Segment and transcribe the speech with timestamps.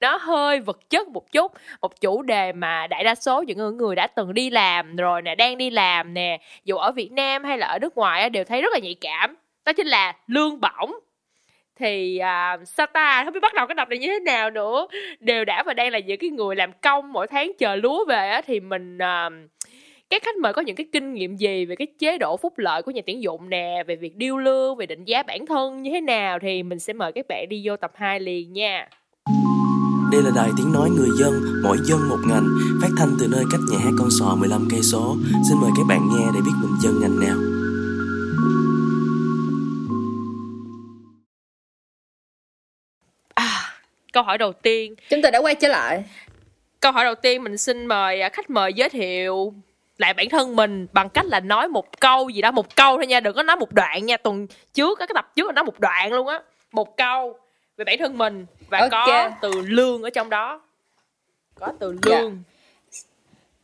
[0.00, 1.52] nó hơi vật chất một chút.
[1.80, 5.34] Một chủ đề mà đại đa số những người đã từng đi làm rồi nè
[5.34, 8.62] đang đi làm nè dù ở Việt Nam hay là ở nước ngoài đều thấy
[8.62, 9.36] rất là nhạy cảm.
[9.64, 10.92] Đó chính là lương bổng.
[11.76, 13.24] Thì uh, sao ta?
[13.24, 14.86] Không biết bắt đầu cái tập này như thế nào nữa.
[15.20, 18.28] Đều đã và đang là những cái người làm công mỗi tháng chờ lúa về
[18.28, 19.50] á thì mình uh,
[20.10, 22.82] các khách mời có những cái kinh nghiệm gì về cái chế độ phúc lợi
[22.82, 25.90] của nhà tuyển dụng nè về việc điêu lương về định giá bản thân như
[25.90, 28.88] thế nào thì mình sẽ mời các bạn đi vô tập 2 liền nha
[30.10, 32.48] đây là đài tiếng nói người dân, mỗi dân một ngành,
[32.82, 35.16] phát thanh từ nơi cách nhà hát con sò 15 cây số.
[35.48, 37.36] Xin mời các bạn nghe để biết mình dân ngành nào.
[43.34, 43.48] À,
[44.12, 44.94] câu hỏi đầu tiên.
[45.10, 46.04] Chúng ta đã quay trở lại.
[46.80, 49.54] Câu hỏi đầu tiên mình xin mời à, khách mời giới thiệu
[49.98, 53.06] lại bản thân mình bằng cách là nói một câu gì đó một câu thôi
[53.06, 55.80] nha đừng có nói một đoạn nha tuần trước cái tập trước là nói một
[55.80, 56.40] đoạn luôn á
[56.72, 57.38] một câu
[57.80, 58.90] về bản thân mình và okay.
[58.90, 60.60] có từ lương ở trong đó
[61.54, 62.18] có từ dạ.
[62.18, 62.44] lương yeah.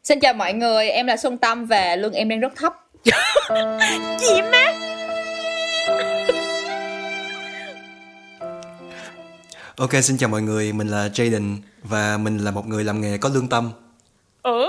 [0.04, 2.72] xin chào mọi người em là xuân tâm và lương em đang rất thấp
[4.20, 4.72] gì má
[9.76, 13.18] Ok, xin chào mọi người, mình là Jaden và mình là một người làm nghề
[13.18, 13.70] có lương tâm.
[14.42, 14.68] Ừ.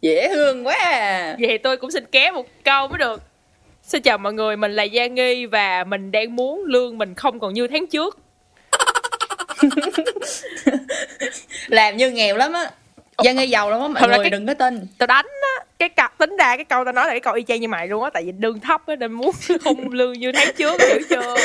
[0.00, 1.36] Dễ thương quá à.
[1.40, 3.22] Vậy tôi cũng xin ké một câu mới được.
[3.86, 7.40] Xin chào mọi người, mình là Gia Nghi và mình đang muốn lương mình không
[7.40, 8.18] còn như tháng trước.
[11.66, 12.70] làm như nghèo lắm á.
[13.22, 14.86] Dân nghi giàu lắm á mọi Thật người cái, đừng có tin.
[14.98, 17.42] Tao đánh á cái cặp tính ra cái câu tao nói là cái câu y
[17.42, 19.30] chang như mày luôn á tại vì lương thấp á nên muốn
[19.64, 21.36] không lương như tháng trước hiểu chưa?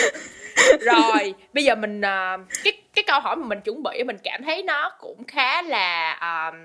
[0.79, 4.43] Rồi bây giờ mình uh, cái cái câu hỏi mà mình chuẩn bị mình cảm
[4.43, 6.13] thấy nó cũng khá là
[6.49, 6.55] uh,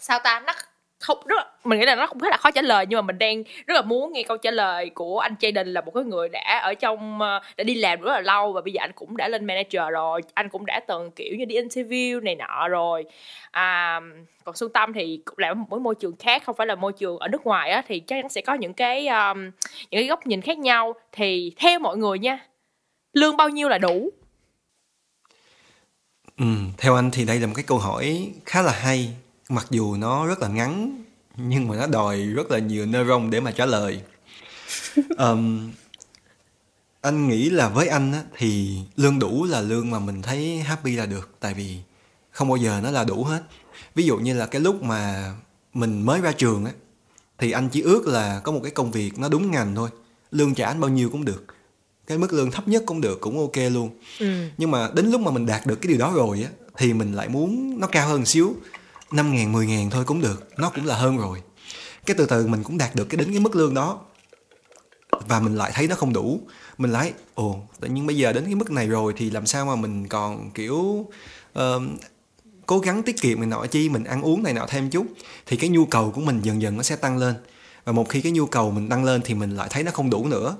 [0.00, 0.52] sao ta nó
[0.98, 3.18] không rất mình nghĩ là nó cũng khá là khó trả lời nhưng mà mình
[3.18, 6.28] đang rất là muốn nghe câu trả lời của anh Jaden là một cái người
[6.28, 9.16] đã ở trong ờ, đã đi làm rất là lâu và bây giờ anh cũng
[9.16, 13.04] đã lên manager rồi anh cũng đã từng kiểu như đi interview này nọ rồi.
[13.50, 14.00] À,
[14.44, 17.18] còn Xuân Tâm thì cũng làm một môi trường khác không phải là môi trường
[17.18, 19.44] ở nước ngoài á thì chắc chắn sẽ có những cái um,
[19.90, 20.94] những cái góc nhìn khác nhau.
[21.12, 22.38] Thì theo mọi người nha
[23.12, 24.10] lương bao nhiêu là đủ?
[26.38, 26.46] Ừ,
[26.78, 29.08] theo anh thì đây là một cái câu hỏi khá là hay
[29.48, 31.04] mặc dù nó rất là ngắn
[31.36, 34.02] nhưng mà nó đòi rất là nhiều neuron để mà trả lời.
[35.18, 35.70] Um,
[37.00, 40.96] anh nghĩ là với anh á, thì lương đủ là lương mà mình thấy happy
[40.96, 41.78] là được tại vì
[42.30, 43.42] không bao giờ nó là đủ hết.
[43.94, 45.32] Ví dụ như là cái lúc mà
[45.74, 46.72] mình mới ra trường á
[47.38, 49.90] thì anh chỉ ước là có một cái công việc nó đúng ngành thôi.
[50.30, 51.44] Lương trả anh bao nhiêu cũng được.
[52.06, 53.90] Cái mức lương thấp nhất cũng được cũng ok luôn.
[54.18, 54.48] Ừ.
[54.58, 57.12] nhưng mà đến lúc mà mình đạt được cái điều đó rồi á thì mình
[57.12, 58.54] lại muốn nó cao hơn xíu
[59.12, 60.48] 5 ngàn, 10 ngàn thôi cũng được.
[60.56, 61.42] Nó cũng là hơn rồi.
[62.06, 64.00] Cái từ từ mình cũng đạt được cái đến cái mức lương đó.
[65.28, 66.40] Và mình lại thấy nó không đủ.
[66.78, 69.66] Mình lại Ồ tự nhiên bây giờ đến cái mức này rồi Thì làm sao
[69.66, 70.76] mà mình còn kiểu
[71.58, 71.82] uh,
[72.66, 75.06] Cố gắng tiết kiệm này nọ chi Mình ăn uống này nọ thêm chút.
[75.46, 77.34] Thì cái nhu cầu của mình dần dần nó sẽ tăng lên.
[77.84, 80.10] Và một khi cái nhu cầu mình tăng lên Thì mình lại thấy nó không
[80.10, 80.56] đủ nữa.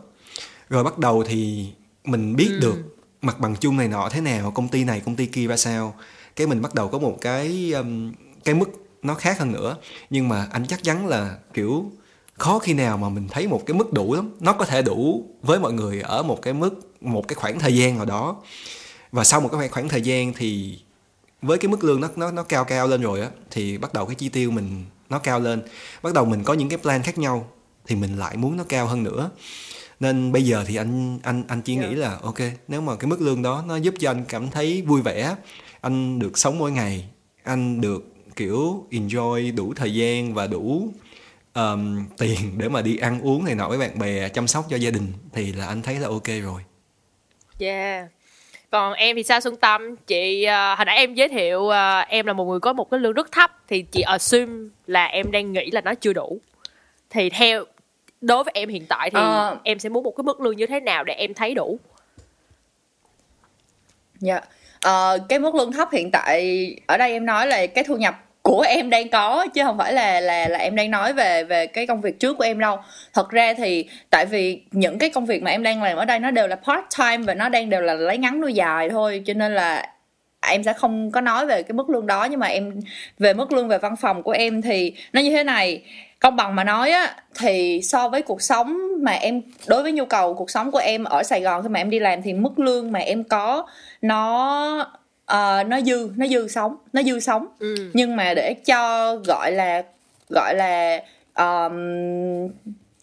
[0.68, 1.66] Rồi bắt đầu thì
[2.04, 2.58] mình biết ừ.
[2.60, 2.76] được
[3.22, 5.94] mặt bằng chung này nọ thế nào công ty này công ty kia ra sao.
[6.36, 8.12] Cái mình bắt đầu có một cái um,
[8.48, 8.70] cái mức
[9.02, 9.76] nó khác hơn nữa.
[10.10, 11.92] Nhưng mà anh chắc chắn là kiểu
[12.34, 14.30] khó khi nào mà mình thấy một cái mức đủ lắm.
[14.40, 17.76] Nó có thể đủ với mọi người ở một cái mức một cái khoảng thời
[17.76, 18.36] gian nào đó.
[19.12, 20.78] Và sau một cái khoảng thời gian thì
[21.42, 24.06] với cái mức lương nó nó nó cao cao lên rồi á thì bắt đầu
[24.06, 25.62] cái chi tiêu mình nó cao lên.
[26.02, 27.48] Bắt đầu mình có những cái plan khác nhau
[27.86, 29.30] thì mình lại muốn nó cao hơn nữa.
[30.00, 32.38] Nên bây giờ thì anh anh anh chỉ nghĩ là ok
[32.68, 35.36] nếu mà cái mức lương đó nó giúp cho anh cảm thấy vui vẻ
[35.80, 37.08] anh được sống mỗi ngày
[37.42, 40.88] anh được kiểu enjoy đủ thời gian và đủ
[41.54, 44.76] um, tiền để mà đi ăn uống này nọ với bạn bè chăm sóc cho
[44.76, 46.62] gia đình thì là anh thấy là ok rồi.
[47.58, 48.06] Yeah.
[48.70, 49.96] Còn em thì sao xuân tâm?
[49.96, 53.00] Chị uh, hồi nãy em giới thiệu uh, em là một người có một cái
[53.00, 56.40] lương rất thấp thì chị assume là em đang nghĩ là nó chưa đủ.
[57.10, 57.64] Thì theo
[58.20, 60.66] đối với em hiện tại thì uh, em sẽ muốn một cái mức lương như
[60.66, 61.78] thế nào để em thấy đủ?
[64.20, 64.34] Dạ.
[64.34, 65.14] Yeah.
[65.20, 68.24] uh, cái mức lương thấp hiện tại ở đây em nói là cái thu nhập
[68.48, 71.66] của em đang có, chứ không phải là là là em đang nói về về
[71.66, 72.78] cái công việc trước của em đâu.
[73.14, 76.18] Thật ra thì tại vì những cái công việc mà em đang làm ở đây
[76.18, 79.22] nó đều là part time và nó đang đều là lấy ngắn nuôi dài thôi,
[79.26, 79.86] cho nên là
[80.40, 82.24] em sẽ không có nói về cái mức lương đó.
[82.24, 82.80] Nhưng mà em,
[83.18, 85.82] về mức lương về văn phòng của em thì nó như thế này.
[86.20, 90.04] Công bằng mà nói á, thì so với cuộc sống mà em, đối với nhu
[90.04, 92.58] cầu cuộc sống của em ở Sài Gòn khi mà em đi làm thì mức
[92.58, 93.66] lương mà em có
[94.02, 94.97] nó
[95.32, 97.46] uh, nó dư nó dư sống nó dư sống.
[97.58, 97.74] Ừ.
[97.92, 99.82] nhưng mà để cho gọi là
[100.28, 101.02] gọi là
[101.34, 101.72] um,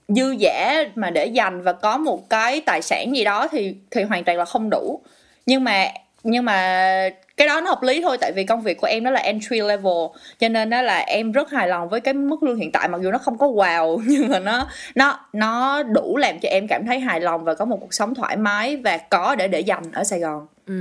[0.07, 4.03] dư giả mà để dành và có một cái tài sản gì đó thì thì
[4.03, 5.01] hoàn toàn là không đủ.
[5.45, 5.87] Nhưng mà
[6.27, 9.11] nhưng mà cái đó nó hợp lý thôi tại vì công việc của em đó
[9.11, 9.93] là entry level
[10.39, 13.01] cho nên đó là em rất hài lòng với cái mức lương hiện tại mặc
[13.01, 16.85] dù nó không có wow nhưng mà nó nó nó đủ làm cho em cảm
[16.85, 19.83] thấy hài lòng và có một cuộc sống thoải mái và có để để dành
[19.93, 20.73] ở Sài Gòn Ừ,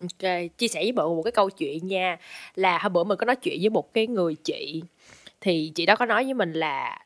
[0.00, 0.32] ok.
[0.58, 2.18] Chia sẻ với bạn một cái câu chuyện nha
[2.54, 4.82] Là hôm bữa mình có nói chuyện với một cái người chị
[5.40, 6.98] Thì chị đó có nói với mình là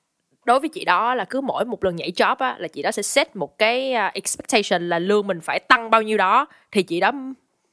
[0.44, 2.90] Đối với chị đó là cứ mỗi một lần nhảy job á Là chị đó
[2.90, 6.82] sẽ set một cái à, expectation là lương mình phải tăng bao nhiêu đó Thì
[6.82, 7.12] chị đó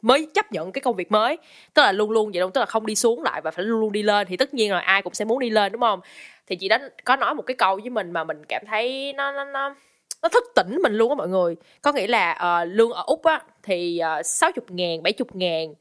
[0.02, 1.38] mới chấp nhận cái công việc mới
[1.74, 3.80] Tức là luôn luôn vậy đâu Tức là không đi xuống lại và phải luôn
[3.82, 6.00] luôn đi lên Thì tất nhiên là ai cũng sẽ muốn đi lên đúng không
[6.48, 9.32] Thì chị đó có nói một cái câu với mình mà mình cảm thấy nó
[9.32, 9.76] nó nó
[10.24, 11.56] nó thức tỉnh mình luôn á mọi người.
[11.82, 15.36] Có nghĩa là uh, lương ở úc á thì ờ, sáu chục ngàn bảy chục
[15.36, 15.74] ngàn.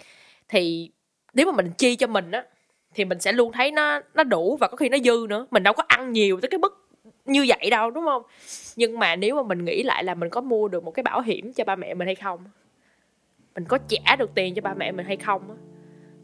[0.49, 0.91] Thì
[1.35, 2.45] nếu mà mình chi cho mình á
[2.95, 5.47] thì mình sẽ luôn thấy nó nó đủ và có khi nó dư nữa.
[5.51, 6.89] Mình đâu có ăn nhiều tới cái mức
[7.25, 8.23] như vậy đâu đúng không?
[8.77, 11.21] Nhưng mà nếu mà mình nghĩ lại là mình có mua được một cái bảo
[11.21, 12.45] hiểm cho ba mẹ mình hay không
[13.55, 15.57] mình có trả được tiền cho ba mẹ mình hay không á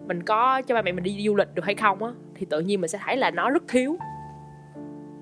[0.06, 2.60] mình có cho ba mẹ mình đi du lịch được hay không á thì tự
[2.60, 3.98] nhiên mình sẽ thấy là nó rất thiếu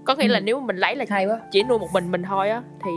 [0.07, 0.33] có nghĩa ừ.
[0.33, 1.41] là nếu mà mình lấy là Hay quá.
[1.53, 2.91] chỉ nuôi một mình mình thôi á thì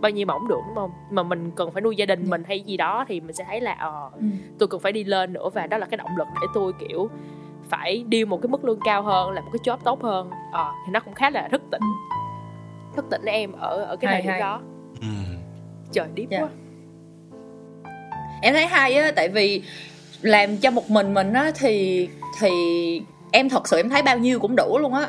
[0.00, 2.44] bao nhiêu mà ổng được đúng không mà mình cần phải nuôi gia đình mình
[2.44, 4.26] hay gì đó thì mình sẽ thấy là ờ ừ.
[4.58, 7.10] tôi cần phải đi lên nữa và đó là cái động lực để tôi kiểu
[7.68, 10.72] phải điêu một cái mức lương cao hơn làm một cái job tốt hơn ờ
[10.86, 11.82] thì nó cũng khá là thức tỉnh
[12.96, 14.60] thức tỉnh em ở ở cái thời điểm đó
[15.00, 15.06] ừ.
[15.92, 16.42] trời điếp yeah.
[16.42, 16.48] Dạ.
[16.48, 16.50] quá
[18.42, 19.62] em thấy hay á tại vì
[20.22, 22.08] làm cho một mình mình á thì
[22.40, 22.50] thì
[23.32, 25.08] em thật sự em thấy bao nhiêu cũng đủ luôn á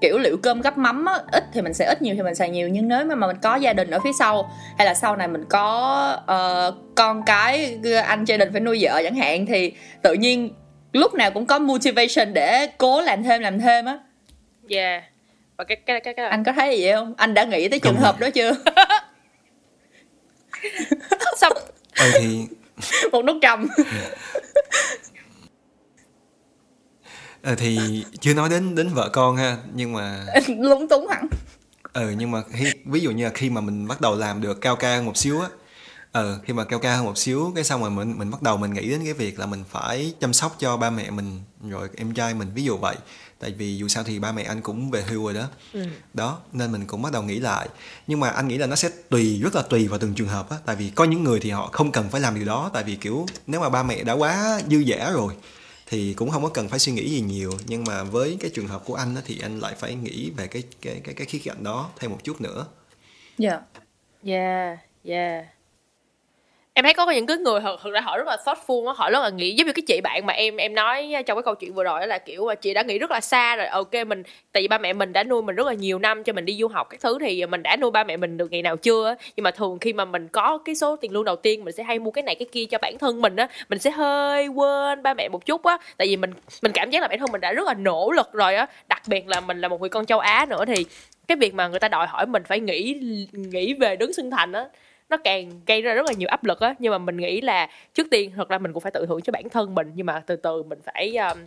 [0.00, 2.50] kiểu liệu cơm gắp mắm á, ít thì mình sẽ ít nhiều thì mình xài
[2.50, 5.28] nhiều nhưng nếu mà mình có gia đình ở phía sau hay là sau này
[5.28, 9.72] mình có uh, con cái anh gia đình phải nuôi vợ chẳng hạn thì
[10.02, 10.50] tự nhiên
[10.92, 13.98] lúc nào cũng có motivation để cố làm thêm làm thêm á.
[14.68, 15.02] Yeah.
[15.56, 16.28] Và cái cái cái, cái...
[16.28, 17.14] anh có thấy gì vậy không?
[17.16, 18.52] Anh đã nghĩ tới trường hợp đó chưa?
[21.36, 21.52] Xong
[22.00, 22.46] ừ thì
[23.12, 23.68] một nút trầm
[27.46, 31.28] ờ, thì chưa nói đến đến vợ con ha nhưng mà lúng túng hẳn.
[31.92, 34.60] Ừ nhưng mà khi, ví dụ như là khi mà mình bắt đầu làm được
[34.60, 35.48] cao ca một xíu á
[36.12, 38.56] ờ khi mà cao ca hơn một xíu cái xong rồi mình mình bắt đầu
[38.56, 41.40] mình nghĩ đến cái việc là mình phải chăm sóc cho ba mẹ mình
[41.70, 42.96] rồi em trai mình ví dụ vậy.
[43.38, 45.44] Tại vì dù sao thì ba mẹ anh cũng về hưu rồi đó.
[45.72, 45.84] Ừ.
[46.14, 47.68] đó nên mình cũng bắt đầu nghĩ lại.
[48.06, 50.50] Nhưng mà anh nghĩ là nó sẽ tùy rất là tùy vào từng trường hợp
[50.50, 50.56] á.
[50.66, 52.96] Tại vì có những người thì họ không cần phải làm điều đó tại vì
[52.96, 55.34] kiểu nếu mà ba mẹ đã quá dư dả rồi
[55.86, 58.68] thì cũng không có cần phải suy nghĩ gì nhiều nhưng mà với cái trường
[58.68, 61.38] hợp của anh đó, thì anh lại phải nghĩ về cái cái cái cái khía
[61.44, 62.66] cạnh đó thêm một chút nữa.
[63.38, 63.50] Dạ.
[63.50, 63.62] Yeah.
[64.24, 65.55] Yeah, yeah
[66.76, 69.10] em thấy có những cái người thật, thật ra họ rất là thoughtful á họ
[69.10, 71.54] rất là nghĩ giống như cái chị bạn mà em em nói trong cái câu
[71.54, 74.22] chuyện vừa rồi là kiểu à, chị đã nghĩ rất là xa rồi ok mình
[74.52, 76.56] tại vì ba mẹ mình đã nuôi mình rất là nhiều năm cho mình đi
[76.60, 79.14] du học các thứ thì mình đã nuôi ba mẹ mình được ngày nào chưa
[79.36, 81.82] nhưng mà thường khi mà mình có cái số tiền lương đầu tiên mình sẽ
[81.82, 85.02] hay mua cái này cái kia cho bản thân mình á mình sẽ hơi quên
[85.02, 85.78] ba mẹ một chút á.
[85.96, 86.30] Tại vì mình
[86.62, 89.02] mình cảm giác là bản thân mình đã rất là nỗ lực rồi á đặc
[89.06, 90.84] biệt là mình là một người con châu á nữa thì
[91.28, 93.00] cái việc mà người ta đòi hỏi mình phải nghĩ
[93.32, 94.64] nghĩ về đứng xưng thành á
[95.08, 97.68] nó càng gây ra rất là nhiều áp lực á nhưng mà mình nghĩ là
[97.94, 100.22] trước tiên thật ra mình cũng phải tự thưởng cho bản thân mình nhưng mà
[100.26, 101.38] từ từ mình phải um,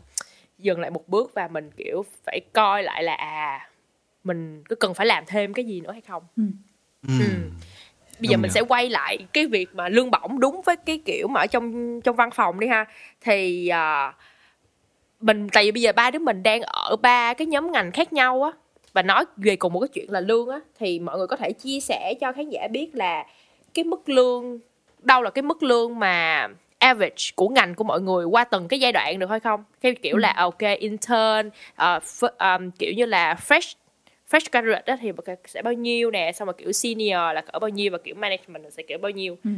[0.57, 3.69] dừng lại một bước và mình kiểu phải coi lại là à
[4.23, 6.43] mình có cần phải làm thêm cái gì nữa hay không ừ.
[7.07, 7.13] Ừ.
[7.19, 7.25] ừ.
[8.19, 11.27] bây giờ mình sẽ quay lại cái việc mà lương bổng đúng với cái kiểu
[11.27, 12.85] mà ở trong trong văn phòng đi ha
[13.21, 14.15] thì uh,
[15.21, 18.13] mình tại vì bây giờ ba đứa mình đang ở ba cái nhóm ngành khác
[18.13, 18.51] nhau á
[18.93, 21.51] và nói về cùng một cái chuyện là lương á thì mọi người có thể
[21.51, 23.25] chia sẻ cho khán giả biết là
[23.73, 24.59] cái mức lương
[24.99, 26.47] đâu là cái mức lương mà
[26.79, 29.95] average của ngành của mọi người qua từng cái giai đoạn được hay không cái
[29.95, 30.19] kiểu ừ.
[30.19, 33.73] là ok intern uh, f- um, kiểu như là fresh
[34.31, 35.11] fresh graduate đó thì
[35.47, 38.63] sẽ bao nhiêu nè xong rồi kiểu senior là cỡ bao nhiêu và kiểu management
[38.73, 39.49] sẽ kiểu bao nhiêu ừ.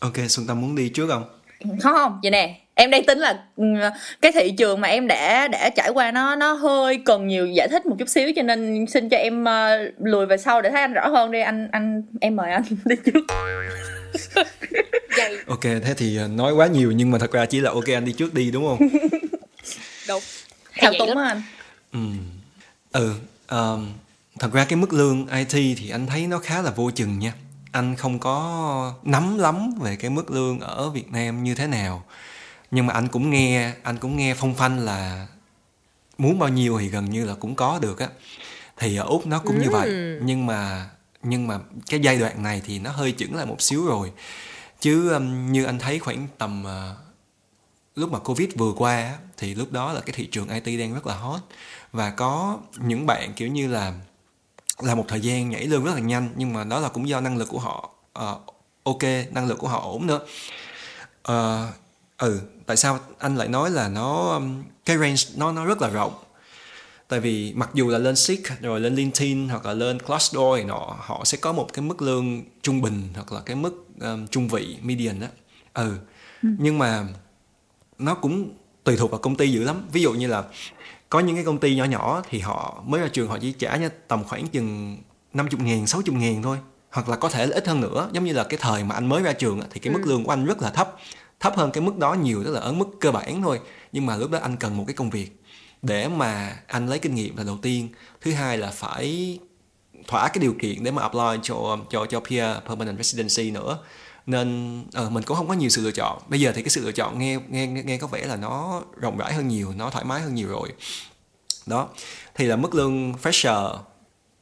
[0.00, 1.24] ok xuân tâm muốn đi trước không
[1.68, 2.18] không không.
[2.22, 3.64] Vậy nè em đang tính là ừ,
[4.20, 7.68] cái thị trường mà em đã đã trải qua nó nó hơi cần nhiều giải
[7.68, 10.80] thích một chút xíu cho nên xin cho em uh, lùi về sau để thấy
[10.80, 11.40] anh rõ hơn đi.
[11.40, 13.24] Anh anh em mời anh đi trước.
[15.46, 18.04] Ok thế thì ờ, nói quá nhiều nhưng mà thật ra chỉ là ok anh
[18.04, 18.88] đi trước đi đúng không?
[20.08, 20.22] Đúng.
[20.74, 21.42] Theo túng anh.
[21.92, 21.98] Ừ
[22.92, 23.14] ừ
[23.48, 23.92] um,
[24.38, 27.32] thật ra cái mức lương it thì anh thấy nó khá là vô chừng nha
[27.74, 32.04] anh không có nắm lắm về cái mức lương ở Việt Nam như thế nào.
[32.70, 35.26] Nhưng mà anh cũng nghe anh cũng nghe phong phanh là
[36.18, 38.08] muốn bao nhiêu thì gần như là cũng có được á.
[38.76, 39.88] Thì ở úc nó cũng như vậy.
[39.88, 40.20] Ừ.
[40.22, 40.90] nhưng mà
[41.22, 44.12] nhưng mà cái giai đoạn này thì nó hơi chững lại một xíu rồi.
[44.80, 46.98] Chứ um, như anh thấy khoảng tầm uh,
[47.94, 51.06] lúc mà covid vừa qua thì lúc đó là cái thị trường it đang rất
[51.06, 51.40] là hot.
[51.92, 53.92] Và có những bạn kiểu như là
[54.78, 57.20] là một thời gian nhảy lương rất là nhanh nhưng mà đó là cũng do
[57.20, 58.54] năng lực của họ uh,
[58.84, 60.20] ok năng lực của họ ổn nữa.
[61.32, 61.74] Uh,
[62.18, 64.40] ừ tại sao anh lại nói là nó
[64.84, 66.14] cái range nó nó rất là rộng?
[67.08, 70.64] Tại vì mặc dù là lên Seek rồi lên LinkedIn hoặc là lên Glassdoor này
[70.64, 74.26] nọ họ sẽ có một cái mức lương trung bình hoặc là cái mức um,
[74.26, 75.26] trung vị median đó.
[75.74, 75.96] Ừ.
[76.42, 76.48] ừ.
[76.58, 77.06] nhưng mà
[77.98, 78.50] nó cũng
[78.84, 79.88] tùy thuộc vào công ty dữ lắm.
[79.92, 80.44] Ví dụ như là
[81.14, 83.76] có những cái công ty nhỏ nhỏ thì họ mới ra trường họ chỉ trả
[83.76, 84.98] nha tầm khoảng chừng
[85.34, 86.58] 50 ngàn, 60 ngàn thôi.
[86.90, 88.08] Hoặc là có thể là ít hơn nữa.
[88.12, 89.98] Giống như là cái thời mà anh mới ra trường thì cái ừ.
[89.98, 90.96] mức lương của anh rất là thấp.
[91.40, 93.60] Thấp hơn cái mức đó nhiều tức là ở mức cơ bản thôi.
[93.92, 95.42] Nhưng mà lúc đó anh cần một cái công việc
[95.82, 97.88] để mà anh lấy kinh nghiệm là đầu tiên.
[98.20, 99.38] Thứ hai là phải
[100.06, 103.78] thỏa cái điều kiện để mà apply cho cho cho peer permanent residency nữa
[104.26, 106.84] nên uh, mình cũng không có nhiều sự lựa chọn bây giờ thì cái sự
[106.84, 110.04] lựa chọn nghe nghe nghe có vẻ là nó rộng rãi hơn nhiều nó thoải
[110.04, 110.68] mái hơn nhiều rồi
[111.66, 111.88] đó
[112.34, 113.76] thì là mức lương fresher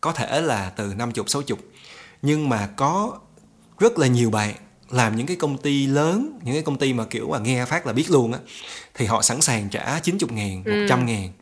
[0.01, 1.59] có thể là từ 50 60
[2.23, 3.19] nhưng mà có
[3.79, 4.55] rất là nhiều bạn
[4.91, 7.87] làm những cái công ty lớn những cái công ty mà kiểu mà nghe phát
[7.87, 8.39] là biết luôn á
[8.95, 11.05] thì họ sẵn sàng trả 90 ngàn, 100 ừ.
[11.05, 11.33] ngàn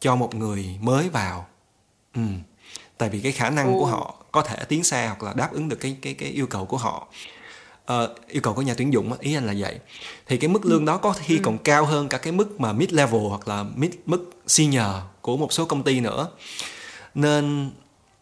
[0.00, 1.46] cho một người mới vào
[2.14, 2.20] ừ.
[2.98, 3.78] tại vì cái khả năng ừ.
[3.78, 6.46] của họ có thể tiến xa hoặc là đáp ứng được cái cái cái yêu
[6.46, 7.08] cầu của họ
[7.92, 9.78] uh, yêu cầu của nhà tuyển dụng ý anh là vậy.
[10.26, 11.42] Thì cái mức lương đó có khi ừ.
[11.44, 14.86] còn cao hơn cả cái mức mà mid level hoặc là mid mức senior
[15.20, 16.28] của một số công ty nữa.
[17.14, 17.70] Nên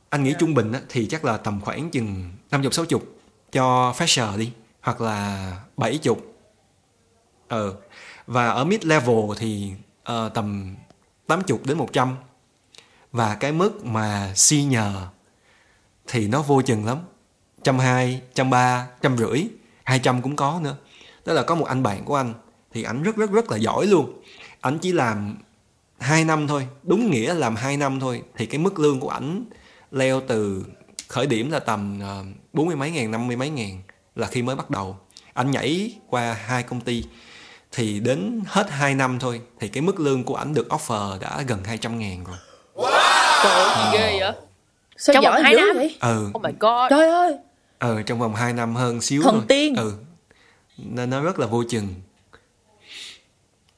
[0.09, 0.40] anh nghĩ yeah.
[0.40, 3.16] trung bình á, thì chắc là tầm khoảng chừng năm chục sáu chục
[3.52, 6.35] cho fresher đi hoặc là bảy chục.
[7.49, 7.75] Ờ
[8.26, 9.73] và ở mid level thì
[10.12, 10.76] uh, tầm
[11.26, 12.16] 80 đến 100
[13.12, 14.95] và cái mức mà senior
[16.07, 16.99] thì nó vô chừng lắm
[17.64, 19.45] trăm hai trăm ba trăm rưỡi
[19.85, 20.76] hai trăm cũng có nữa.
[21.25, 22.35] Đó là có một anh bạn của anh
[22.73, 24.23] thì ảnh rất rất rất là giỏi luôn.
[24.61, 25.37] Ảnh chỉ làm
[25.99, 29.09] hai năm thôi đúng nghĩa là làm hai năm thôi thì cái mức lương của
[29.09, 29.45] ảnh
[29.90, 30.64] leo từ
[31.09, 33.83] khởi điểm là tầm ờ, bốn mươi mấy ngàn năm mươi mấy ngàn
[34.16, 34.97] là khi mới bắt đầu.
[35.35, 37.04] Anh nhảy qua hai công ty
[37.73, 41.42] thì đến hết 2 năm thôi thì cái mức lương của ảnh được offer đã
[41.47, 42.37] gần 200 ngàn rồi.
[42.75, 43.42] Wow.
[43.42, 44.33] trời ơi gì ghê vậy?
[44.97, 45.66] Sao trong vòng 2 năm?
[45.75, 45.97] vậy?
[46.00, 46.31] ừ.
[46.35, 46.90] Oh my god.
[46.90, 47.37] Trời ơi
[47.83, 49.45] ừ trong vòng 2 năm hơn xíu thần thôi.
[49.49, 49.93] tiên ừ
[50.79, 51.95] nên nó rất là vô chừng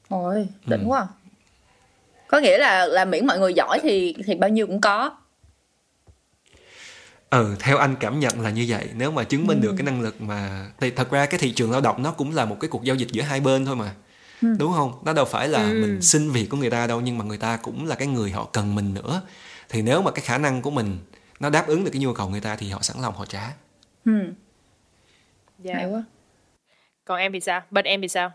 [0.09, 0.87] ôi đỉnh ừ.
[0.87, 1.07] quá
[2.27, 5.17] có nghĩa là là miễn mọi người giỏi thì thì bao nhiêu cũng có
[7.29, 9.63] ừ theo anh cảm nhận là như vậy nếu mà chứng minh ừ.
[9.63, 12.35] được cái năng lực mà thì thật ra cái thị trường lao động nó cũng
[12.35, 13.95] là một cái cuộc giao dịch giữa hai bên thôi mà
[14.41, 14.47] ừ.
[14.59, 15.81] đúng không nó đâu phải là ừ.
[15.81, 18.31] mình xin việc của người ta đâu nhưng mà người ta cũng là cái người
[18.31, 19.21] họ cần mình nữa
[19.69, 20.97] thì nếu mà cái khả năng của mình
[21.39, 23.51] nó đáp ứng được cái nhu cầu người ta thì họ sẵn lòng họ trả
[24.05, 24.11] ừ.
[25.59, 25.73] Dạ.
[25.73, 25.91] Yeah.
[25.91, 26.03] quá.
[27.05, 27.61] Còn em thì sao?
[27.71, 28.31] Bên em thì sao?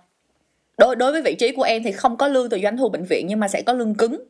[0.78, 3.04] Đối đối với vị trí của em thì không có lương từ doanh thu bệnh
[3.04, 4.24] viện nhưng mà sẽ có lương cứng.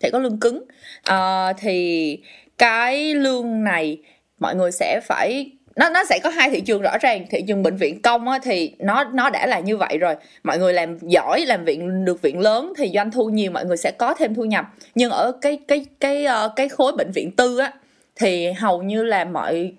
[0.00, 0.64] Sẽ có lương cứng.
[1.02, 2.18] À, thì
[2.58, 4.02] cái lương này
[4.38, 7.26] mọi người sẽ phải nó nó sẽ có hai thị trường rõ ràng.
[7.30, 10.14] Thị trường bệnh viện công á, thì nó nó đã là như vậy rồi.
[10.44, 13.76] Mọi người làm giỏi làm viện được viện lớn thì doanh thu nhiều mọi người
[13.76, 14.64] sẽ có thêm thu nhập.
[14.94, 17.72] Nhưng ở cái cái cái uh, cái khối bệnh viện tư á
[18.16, 19.72] thì hầu như là mọi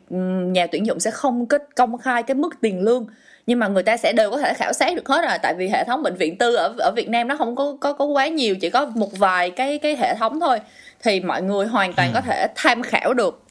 [0.52, 3.08] nhà tuyển dụng sẽ không kết công khai cái mức tiền lương.
[3.48, 5.38] Nhưng mà người ta sẽ đều có thể khảo sát được hết rồi.
[5.42, 7.94] Tại vì hệ thống bệnh viện tư ở ở Việt Nam nó không có có
[7.94, 10.60] có quá nhiều chỉ có một vài cái cái hệ thống thôi.
[11.04, 13.44] Thì mọi người hoàn toàn có thể tham khảo được.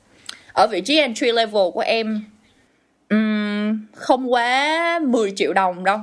[0.53, 2.25] Ở vị trí entry level của em
[3.11, 5.99] um, không quá 10 triệu đồng đâu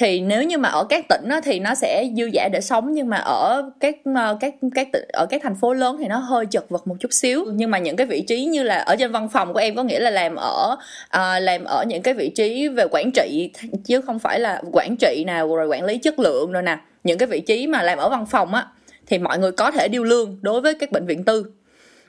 [0.00, 2.92] thì nếu như mà ở các tỉnh đó, thì nó sẽ dư giả để sống
[2.92, 6.46] nhưng mà ở các ờ, các các ở các thành phố lớn thì nó hơi
[6.46, 7.44] chật vật một chút xíu.
[7.54, 9.82] Nhưng mà những cái vị trí như là ở trên văn phòng của em có
[9.82, 10.76] nghĩa là làm ở
[11.08, 13.50] à, làm ở những cái vị trí về quản trị
[13.84, 16.78] chứ không phải là quản trị nào rồi quản lý chất lượng rồi nè.
[17.04, 18.66] Những cái vị trí mà làm ở văn phòng á
[19.06, 21.46] thì mọi người có thể điêu lương đối với các bệnh viện tư.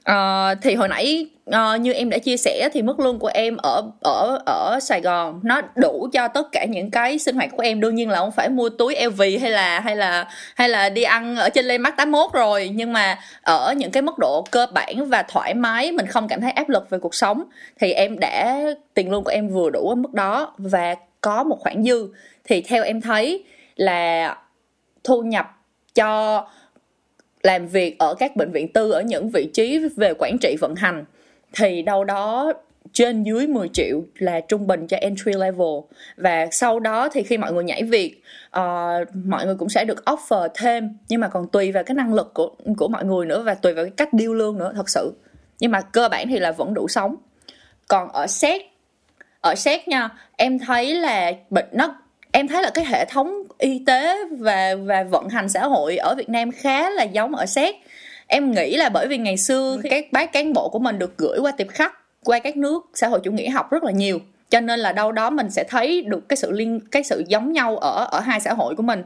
[0.09, 3.57] Uh, thì hồi nãy uh, như em đã chia sẻ thì mức lương của em
[3.57, 7.63] ở ở ở Sài Gòn nó đủ cho tất cả những cái sinh hoạt của
[7.63, 7.79] em.
[7.79, 11.03] Đương nhiên là không phải mua túi LV hay là hay là hay là đi
[11.03, 12.71] ăn ở trên lên mắt 81 rồi.
[12.73, 16.41] Nhưng mà ở những cái mức độ cơ bản và thoải mái mình không cảm
[16.41, 17.43] thấy áp lực về cuộc sống
[17.79, 18.61] thì em đã
[18.93, 22.07] tiền lương của em vừa đủ ở mức đó và có một khoản dư.
[22.43, 23.43] Thì theo em thấy
[23.75, 24.35] là
[25.03, 25.51] thu nhập
[25.95, 26.41] cho
[27.43, 30.75] làm việc ở các bệnh viện tư ở những vị trí về quản trị vận
[30.75, 31.05] hành
[31.53, 32.53] thì đâu đó
[32.93, 35.79] trên dưới 10 triệu là trung bình cho entry level.
[36.17, 38.23] Và sau đó thì khi mọi người nhảy việc
[38.59, 42.13] uh, mọi người cũng sẽ được offer thêm nhưng mà còn tùy vào cái năng
[42.13, 44.89] lực của của mọi người nữa và tùy vào cái cách điêu lương nữa thật
[44.89, 45.13] sự.
[45.59, 47.15] Nhưng mà cơ bản thì là vẫn đủ sống.
[47.87, 48.61] Còn ở xét
[49.41, 51.95] ở xét nha em thấy là bệnh nó
[52.31, 56.15] em thấy là cái hệ thống y tế và và vận hành xã hội ở
[56.15, 57.75] Việt Nam khá là giống ở séc.
[58.27, 61.39] Em nghĩ là bởi vì ngày xưa các bác cán bộ của mình được gửi
[61.39, 64.19] qua tiệp khắc qua các nước xã hội chủ nghĩa học rất là nhiều.
[64.49, 67.53] Cho nên là đâu đó mình sẽ thấy được cái sự liên cái sự giống
[67.53, 69.03] nhau ở ở hai xã hội của mình.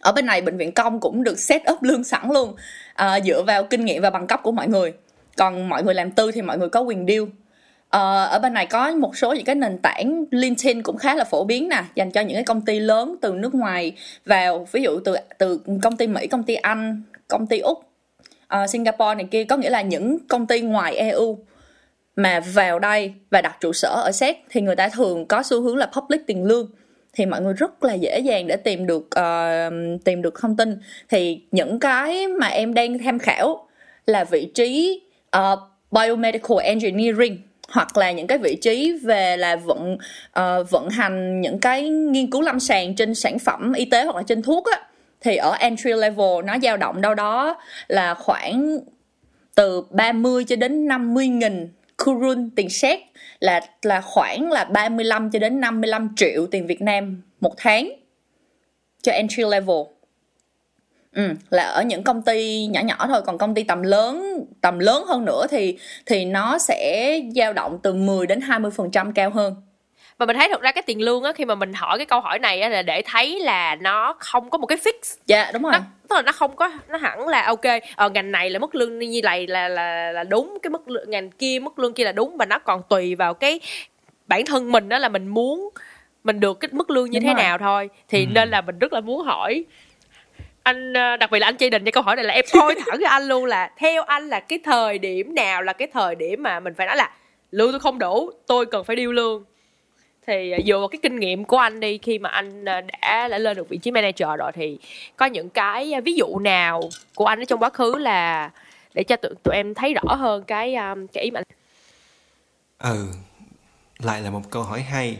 [0.00, 2.54] Ở bên này bệnh viện công cũng được set up lương sẵn luôn
[2.94, 4.92] à, dựa vào kinh nghiệm và bằng cấp của mọi người.
[5.36, 7.22] Còn mọi người làm tư thì mọi người có quyền deal
[7.94, 11.24] à, ở bên này có một số những cái nền tảng LinkedIn cũng khá là
[11.24, 13.92] phổ biến nè dành cho những cái công ty lớn từ nước ngoài
[14.24, 18.70] vào ví dụ từ từ công ty Mỹ công ty Anh công ty úc uh,
[18.70, 21.38] Singapore này kia có nghĩa là những công ty ngoài EU
[22.16, 25.60] mà vào đây và đặt trụ sở ở séc thì người ta thường có xu
[25.62, 26.70] hướng là public tiền lương.
[27.12, 30.78] Thì mọi người rất là dễ dàng để tìm được uh, tìm được thông tin.
[31.08, 33.68] Thì những cái mà em đang tham khảo
[34.06, 35.00] là vị trí
[35.36, 35.58] uh,
[35.90, 39.94] biomedical engineering hoặc là những cái vị trí về là vận
[40.40, 44.16] uh, vận hành những cái nghiên cứu lâm sàng trên sản phẩm y tế hoặc
[44.16, 44.80] là trên thuốc á
[45.20, 48.78] thì ở entry level nó dao động đâu đó là khoảng
[49.54, 51.68] từ 30 cho đến 50 nghìn
[52.04, 53.00] kurun tiền séc
[53.40, 57.90] là là khoảng là 35 cho đến 55 triệu tiền Việt Nam một tháng
[59.02, 59.76] cho entry level.
[61.14, 64.78] Ừ, là ở những công ty nhỏ nhỏ thôi còn công ty tầm lớn tầm
[64.78, 69.54] lớn hơn nữa thì thì nó sẽ dao động từ 10 đến 20% cao hơn
[70.18, 72.20] và mình thấy thật ra cái tiền lương á khi mà mình hỏi cái câu
[72.20, 75.54] hỏi này á là để thấy là nó không có một cái fix dạ yeah,
[75.54, 75.78] đúng rồi nó,
[76.08, 78.74] tức là nó không có nó hẳn là ok ở ờ, ngành này là mức
[78.74, 82.04] lương như này là là là đúng cái mức lương ngành kia mức lương kia
[82.04, 83.60] là đúng và nó còn tùy vào cái
[84.26, 85.70] bản thân mình đó là mình muốn
[86.24, 87.42] mình được cái mức lương như đúng thế rồi.
[87.42, 88.30] nào thôi thì ừ.
[88.34, 89.64] nên là mình rất là muốn hỏi
[90.64, 92.74] anh ờ, đặc biệt là anh chỉ định cho câu hỏi này là em coi
[92.86, 96.14] thẳng với anh luôn là theo anh là cái thời điểm nào là cái thời
[96.14, 97.10] điểm mà mình phải nói là
[97.50, 99.44] lương tôi không đủ tôi cần phải điêu lương.
[100.26, 103.28] Thì à, dựa vào cái kinh nghiệm của anh đi khi mà anh à, đã
[103.28, 104.78] đã lên được vị trí manager rồi thì
[105.16, 106.82] có những cái ví dụ nào
[107.14, 108.50] của anh ở trong quá khứ là
[108.94, 110.76] để cho tụi, tụi em thấy rõ hơn cái
[111.12, 111.40] cái ý mà
[112.78, 113.06] ừ
[113.98, 115.16] lại là một câu hỏi hay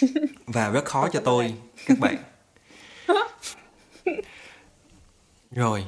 [0.46, 1.54] và rất khó cho tôi
[1.86, 2.16] các bạn
[5.50, 5.84] rồi.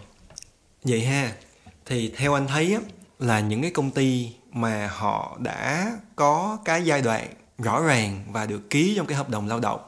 [0.82, 1.32] Vậy ha.
[1.86, 2.80] Thì theo anh thấy á,
[3.18, 7.28] là những cái công ty mà họ đã có cái giai đoạn
[7.58, 9.80] rõ ràng và được ký trong cái hợp đồng lao động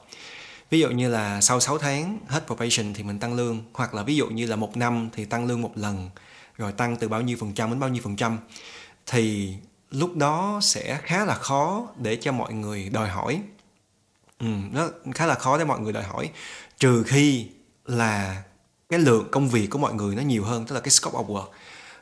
[0.71, 4.03] ví dụ như là sau 6 tháng hết probation thì mình tăng lương hoặc là
[4.03, 6.11] ví dụ như là một năm thì tăng lương một lần
[6.57, 8.39] rồi tăng từ bao nhiêu phần trăm đến bao nhiêu phần trăm
[9.07, 9.55] thì
[9.91, 13.43] lúc đó sẽ khá là khó để cho mọi người đòi hỏi.
[14.39, 16.31] Ừ, nó khá là khó để mọi người đòi hỏi
[16.79, 17.49] trừ khi
[17.85, 18.43] là
[18.91, 21.27] cái lượng công việc của mọi người nó nhiều hơn tức là cái scope of
[21.27, 21.47] work.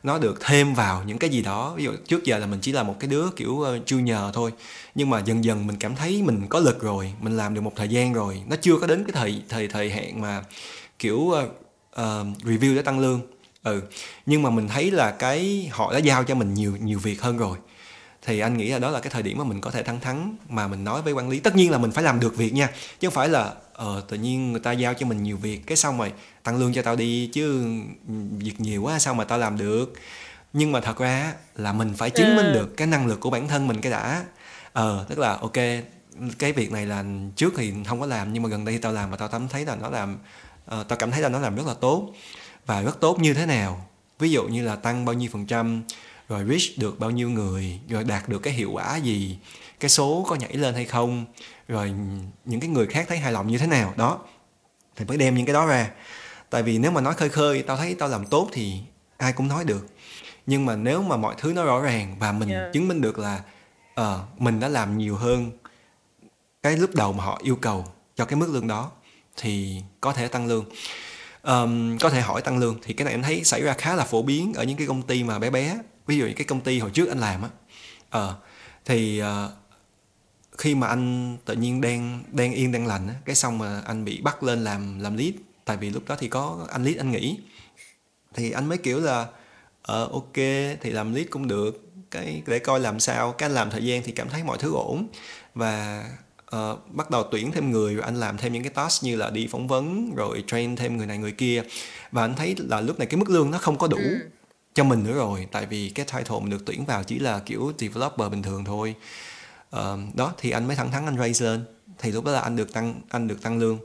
[0.02, 1.74] Nó được thêm vào những cái gì đó.
[1.76, 4.52] Ví dụ trước giờ là mình chỉ là một cái đứa kiểu chưa junior thôi.
[4.94, 7.72] Nhưng mà dần dần mình cảm thấy mình có lực rồi mình làm được một
[7.76, 8.42] thời gian rồi.
[8.48, 10.44] Nó chưa có đến cái thời thời thời hạn mà
[10.98, 11.34] kiểu uh,
[12.00, 13.20] uh, review để tăng lương.
[13.62, 13.82] Ừ.
[14.26, 17.36] Nhưng mà mình thấy là cái họ đã giao cho mình nhiều nhiều việc hơn
[17.36, 17.58] rồi
[18.28, 20.36] thì anh nghĩ là đó là cái thời điểm mà mình có thể thắng thắng
[20.48, 21.40] mà mình nói với quản lý.
[21.40, 22.68] Tất nhiên là mình phải làm được việc nha
[23.00, 25.76] chứ không phải là ờ tự nhiên người ta giao cho mình nhiều việc cái
[25.76, 26.12] xong rồi
[26.42, 27.72] tăng lương cho tao đi chứ
[28.38, 29.92] việc nhiều quá sao mà tao làm được.
[30.52, 32.52] Nhưng mà thật ra là mình phải chứng minh ừ.
[32.52, 34.24] được cái năng lực của bản thân mình cái đã.
[34.72, 35.56] Ờ tức là ok
[36.38, 37.04] cái việc này là
[37.36, 39.64] trước thì không có làm nhưng mà gần đây tao làm và tao cảm thấy
[39.64, 40.18] là nó làm
[40.80, 42.10] uh, tao cảm thấy là nó làm rất là tốt.
[42.66, 43.86] Và rất tốt như thế nào?
[44.18, 45.82] Ví dụ như là tăng bao nhiêu phần trăm
[46.28, 49.38] rồi reach được bao nhiêu người rồi đạt được cái hiệu quả gì
[49.80, 51.24] cái số có nhảy lên hay không
[51.68, 51.92] rồi
[52.44, 53.94] những cái người khác thấy hài lòng như thế nào.
[53.96, 54.18] Đó
[54.96, 55.90] thì mới đem những cái đó ra.
[56.50, 58.80] Tại vì nếu mà nói khơi khơi tao thấy tao làm tốt thì
[59.16, 59.86] ai cũng nói được.
[60.46, 62.72] Nhưng mà nếu mà mọi thứ nó rõ ràng và mình yeah.
[62.72, 63.42] chứng minh được là
[64.00, 65.50] uh, mình đã làm nhiều hơn
[66.62, 67.86] cái lúc đầu mà họ yêu cầu
[68.16, 68.90] cho cái mức lương đó
[69.36, 70.64] thì có thể tăng lương.
[71.42, 72.78] Um, có thể hỏi tăng lương.
[72.82, 75.02] Thì cái này anh thấy xảy ra khá là phổ biến ở những cái công
[75.02, 77.48] ty mà bé bé ví dụ như cái công ty hồi trước anh làm á
[78.18, 78.34] uh,
[78.84, 79.50] thì uh,
[80.58, 84.04] khi mà anh tự nhiên đang đang yên đang lành á cái xong mà anh
[84.04, 85.32] bị bắt lên làm làm lead
[85.64, 87.38] tại vì lúc đó thì có anh lead anh nghỉ.
[88.34, 89.26] Thì anh mới kiểu là
[89.82, 90.34] ờ ok
[90.80, 94.02] thì làm lead cũng được cái để coi làm sao cái anh làm thời gian
[94.02, 95.08] thì cảm thấy mọi thứ ổn.
[95.54, 96.04] Và
[96.56, 99.30] uh, bắt đầu tuyển thêm người và anh làm thêm những cái task như là
[99.30, 101.62] đi phỏng vấn rồi train thêm người này người kia.
[102.12, 103.98] Và anh thấy là lúc này cái mức lương nó không có đủ.
[103.98, 104.18] Ừ
[104.78, 105.46] cho mình nữa rồi.
[105.52, 108.94] Tại vì cái title mình được tuyển vào chỉ là kiểu developer bình thường thôi.
[109.76, 111.64] Uh, đó thì anh mới thẳng thắn anh raise lên.
[111.98, 113.78] Thì lúc đó là anh được tăng anh được tăng lương.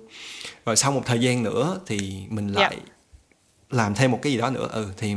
[0.65, 2.61] Rồi sau một thời gian nữa thì mình dạ.
[2.61, 2.87] lại yeah.
[3.69, 4.67] làm thêm một cái gì đó nữa.
[4.71, 5.15] Ừ thì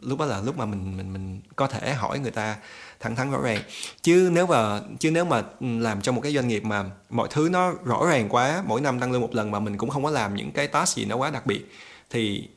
[0.00, 2.56] lúc đó là lúc mà mình mình mình có thể hỏi người ta
[3.00, 3.62] thẳng thắn rõ ràng.
[4.02, 7.48] Chứ nếu mà chứ nếu mà làm cho một cái doanh nghiệp mà mọi thứ
[7.52, 10.10] nó rõ ràng quá mỗi năm tăng lương một lần mà mình cũng không có
[10.10, 11.72] làm những cái task gì nó quá đặc biệt
[12.10, 12.48] thì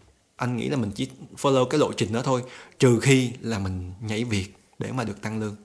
[0.43, 2.41] anh nghĩ là mình chỉ follow cái lộ trình đó thôi
[2.79, 4.47] trừ khi là mình nhảy việc
[4.79, 5.56] để mà được tăng lương.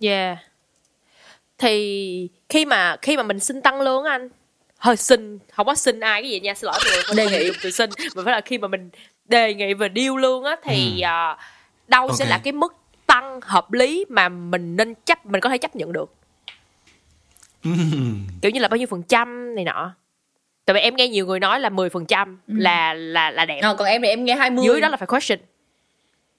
[0.00, 0.38] Yeah.
[1.58, 4.28] Thì khi mà khi mà mình xin tăng lương á anh
[4.78, 7.50] hơi xin không có xin ai cái gì nha xin lỗi mọi người Đề nghị.
[7.62, 7.90] từ xin.
[8.16, 8.90] Mà phải là khi mà mình
[9.24, 11.36] đề nghị về deal lương á thì à,
[11.88, 12.30] đâu sẽ Ok.
[12.30, 12.74] là cái mức
[13.06, 16.14] tăng hợp lý mà mình nên chấp mình có thể chấp nhận được.
[18.42, 19.94] Kiểu như là bao nhiêu phần trăm này nọ
[20.68, 23.60] tại vì em nghe nhiều người nói là 10% phần trăm là là là đẹp.
[23.62, 25.38] Ờ, còn em thì em nghe 20 dưới đó là phải question.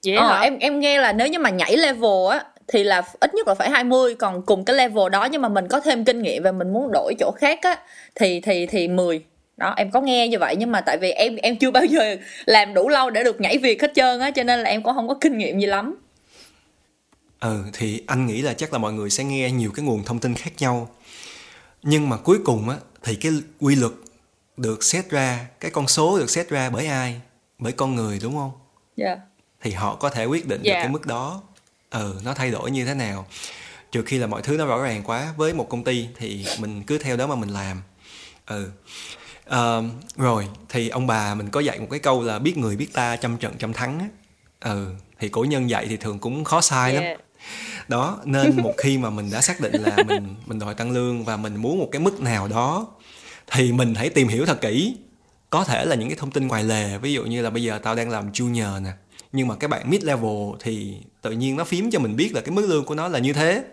[0.06, 0.40] Vậy Ờ, hả?
[0.40, 3.54] em em nghe là nếu như mà nhảy level á thì là ít nhất là
[3.56, 6.52] phải 20 còn cùng cái level đó nhưng mà mình có thêm kinh nghiệm và
[6.52, 7.78] mình muốn đổi chỗ khác á
[8.16, 9.22] thì thì thì 10
[9.58, 12.16] đó em có nghe như vậy nhưng mà tại vì em em chưa bao giờ
[12.46, 14.94] làm đủ lâu để được nhảy việc hết trơn á cho nên là em cũng
[14.96, 15.96] không có kinh nghiệm gì lắm.
[17.40, 20.20] Ừ thì anh nghĩ là chắc là mọi người sẽ nghe nhiều cái nguồn thông
[20.20, 20.90] tin khác nhau.
[21.84, 23.92] Nhưng mà cuối cùng á thì cái quy luật
[24.60, 27.22] được xét ra, cái con số được xét ra bởi ai?
[27.60, 28.52] Bởi con người đúng không?
[28.98, 29.18] dạ
[29.62, 30.80] Thì họ có thể quyết định được Dạ.
[30.82, 31.42] cái mức đó.
[31.90, 33.26] Ừ, nó thay đổi như thế nào.
[33.92, 36.84] Trừ khi là mọi thứ nó rõ ràng quá với một công ty thì mình
[36.84, 37.82] cứ theo đó mà mình làm.
[38.48, 38.70] Ừ.
[39.46, 39.84] Ờ,
[40.18, 43.16] rồi thì ông bà mình có dạy một cái câu là biết người biết ta
[43.16, 44.06] trăm trận trăm thắng á.
[44.60, 47.20] Ừ, thì cổ nhân dạy thì thường cũng khó sai lắm Yeah.
[47.88, 51.24] đó nên một khi mà mình đã xác định là mình mình đòi tăng lương
[51.24, 52.88] và mình muốn một cái mức nào đó
[53.52, 54.96] thì mình hãy tìm hiểu thật kỹ.
[55.50, 57.80] Có thể là những cái thông tin ngoài lề, ví dụ như là bây giờ
[57.84, 58.92] tao đang làm junior nè,
[59.32, 62.42] nhưng mà các bạn mid level thì tự nhiên nó phím cho mình biết là
[62.42, 63.64] cái mức lương của nó là như thế.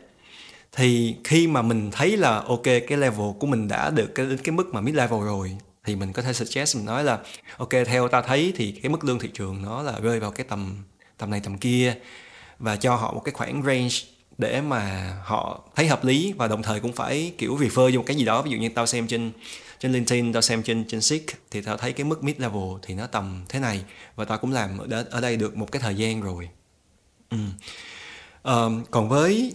[0.73, 4.53] Thì khi mà mình thấy là, ok, cái level của mình đã được cái cái
[4.53, 7.19] mức mà mid level rồi, thì mình có thể suggest mình nói là,
[7.57, 10.47] ok, theo ta thấy thì cái mức lương thị trường nó là rơi vào cái
[10.49, 10.77] tầm
[11.19, 11.95] tầm này tầm kia,
[12.59, 13.95] và cho họ một cái khoảng range
[14.39, 18.05] để mà họ thấy hợp lý, và đồng thời cũng phải kiểu refer vô một
[18.07, 19.33] cái gì đó, ví dụ như tao xem trên
[19.81, 22.95] trên LinkedIn tao xem trên trên Seek thì tao thấy cái mức mid level thì
[22.95, 23.85] nó tầm thế này.
[24.17, 26.49] Và tao cũng làm ở, ở đây được một cái thời gian rồi.
[27.31, 27.39] Ừ.
[28.43, 29.55] Ờm, còn với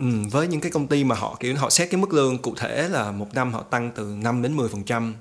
[0.00, 2.54] Ừ, với những cái công ty mà họ kiểu họ xét cái mức lương cụ
[2.56, 5.14] thể là một năm họ tăng từ 5 đến 10 phần trăm.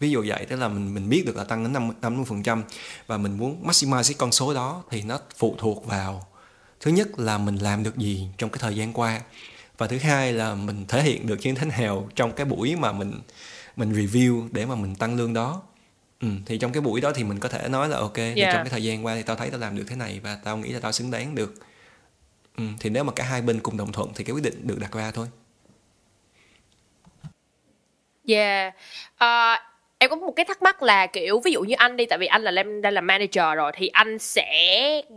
[0.00, 2.42] Ví dụ vậy tức là mình mình biết được là tăng đến 5 50 phần
[2.42, 2.62] trăm.
[3.06, 6.26] Và mình muốn maximize cái con số đó thì nó phụ thuộc vào
[6.80, 9.20] thứ nhất là mình làm được gì trong cái thời gian qua
[9.78, 12.92] và thứ hai là mình thể hiện được như thế nào trong cái buổi mà
[12.92, 13.20] mình
[13.76, 15.62] mình review để mà mình tăng lương đó
[16.20, 18.52] ừ, thì trong cái buổi đó thì mình có thể nói là ok thì Yeah.
[18.52, 20.56] trong cái thời gian qua thì tao thấy tao làm được thế này và tao
[20.56, 21.54] nghĩ là tao xứng đáng được
[22.56, 24.78] ừ, thì nếu mà cả hai bên cùng đồng thuận thì cái quyết định được
[24.80, 25.26] đặt ra thôi
[28.28, 28.74] Yeah.
[29.16, 29.56] Ờ,
[29.98, 32.26] em có một cái thắc mắc là kiểu ví dụ như anh đi tại vì
[32.26, 34.46] anh là đang đang là manager rồi thì anh sẽ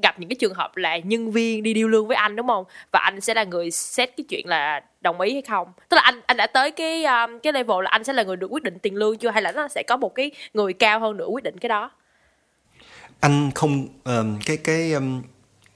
[0.03, 2.65] gặp những cái trường hợp là nhân viên đi điêu lương với anh đúng không?
[2.91, 5.67] Và anh sẽ là người xét cái chuyện là đồng ý hay không.
[5.89, 8.35] Tức là anh anh đã tới cái um, cái level là anh sẽ là người
[8.35, 10.99] được quyết định tiền lương chưa hay là nó sẽ có một cái người cao
[10.99, 11.91] hơn nữa quyết định cái đó?
[13.19, 15.21] anh không ờm, cái cái ờm,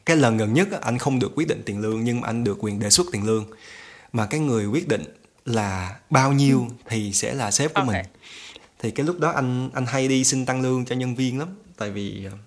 [0.06, 2.58] cái lần gần nhất anh không được quyết định tiền lương nhưng mà anh được
[2.60, 3.46] quyền đề xuất tiền lương
[4.14, 5.04] mà cái người quyết định
[5.46, 7.88] là bao nhiêu thì sẽ là sếp của Ok.
[7.88, 8.06] mình
[8.86, 11.48] thì cái lúc đó anh anh hay đi xin tăng lương cho nhân viên lắm.
[11.78, 12.38] Tại vì ờ,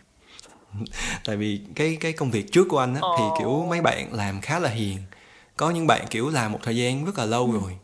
[1.24, 4.40] tại vì cái cái công việc trước của anh á, thì kiểu mấy bạn làm
[4.40, 4.98] khá là hiền.
[5.56, 7.78] Có những bạn kiểu làm một thời gian rất là lâu rồi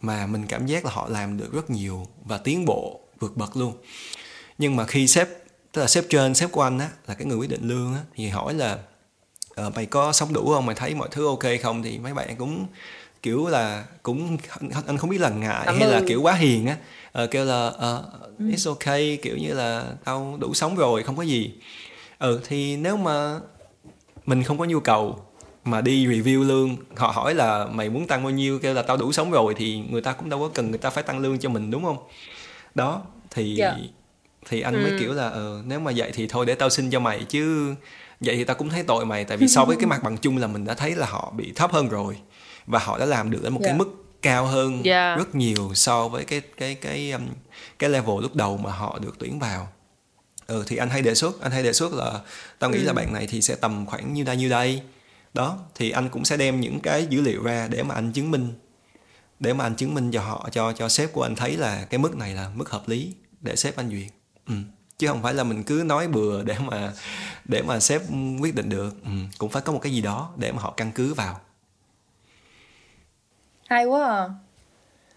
[0.00, 3.56] mà mình cảm giác là họ làm được rất nhiều và tiến bộ vượt bậc
[3.56, 3.76] luôn.
[4.58, 5.28] Nhưng mà khi sếp
[5.72, 8.00] tức là sếp trên sếp của anh á là cái người quyết định lương á
[8.14, 8.78] thì hỏi là
[9.54, 10.66] ờ, mày có sống đủ không?
[10.66, 11.82] Mày thấy mọi thứ ok không?
[11.82, 12.66] Thì mấy bạn cũng
[13.22, 14.36] kiểu là cũng
[14.86, 16.06] anh không biết là ngại Cảm hay là ơn.
[16.06, 16.76] kiểu quá hiền á.
[17.12, 18.04] Ờ, kêu là ờ,
[18.40, 21.52] it's okay kiểu như là tao đủ sống rồi không có gì
[22.18, 23.40] ừ thì nếu mà
[24.26, 25.24] mình không có nhu cầu
[25.64, 28.58] mà đi review lương họ hỏi là mày muốn tăng bao nhiêu?
[28.58, 30.90] Kêu là tao đủ sống rồi thì người ta cũng đâu có cần người ta
[30.90, 31.96] phải tăng lương cho mình đúng không?
[32.74, 33.76] Đó thì Dạ.
[34.48, 34.96] thì anh mới Ừ.
[34.98, 37.74] kiểu là ờ, nếu mà vậy thì thôi để tao xin cho mày chứ
[38.20, 40.36] vậy thì tao cũng thấy tội mày tại vì so với cái mặt bằng chung
[40.38, 42.16] là mình đã thấy là họ bị thấp hơn rồi
[42.66, 43.76] và họ đã làm được ở một cái Dạ.
[43.78, 43.88] mức
[44.22, 45.16] cao hơn Dạ.
[45.16, 47.22] rất nhiều so với cái cái cái um,
[47.78, 49.68] cái level lúc đầu mà họ được tuyển vào
[50.46, 52.20] ừ thì anh hay đề xuất anh hay đề xuất là
[52.58, 54.82] tao nghĩ là bạn này thì sẽ tầm khoảng như đây như đây
[55.34, 58.30] đó thì anh cũng sẽ đem những cái dữ liệu ra để mà anh chứng
[58.30, 58.52] minh
[59.40, 61.98] để mà anh chứng minh cho họ cho cho sếp của anh thấy là cái
[61.98, 64.10] mức này là mức hợp lý để sếp anh duyệt
[64.48, 64.54] ừ.
[64.98, 66.92] chứ không phải là mình cứ nói bừa để mà
[67.44, 68.02] để mà sếp
[68.40, 69.10] quyết định được ừ.
[69.38, 71.40] cũng phải có một cái gì đó để mà họ căn cứ vào
[73.68, 74.28] hay quá à.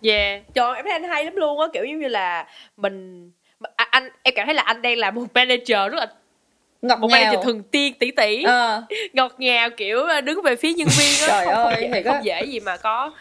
[0.02, 3.32] Yeah, trời em thấy anh hay lắm luôn á, kiểu giống như là mình
[3.76, 6.08] à, anh em cảm thấy là anh đang là một manager rất là
[6.82, 7.20] ngọt một ngào.
[7.22, 11.28] manager thường tiên tỷ tỷ Ờ, ngọt ngào kiểu đứng về phía nhân viên á.
[11.28, 12.14] Trời không, không, ơi, dễ, thiệt á.
[12.14, 13.12] không dễ gì mà có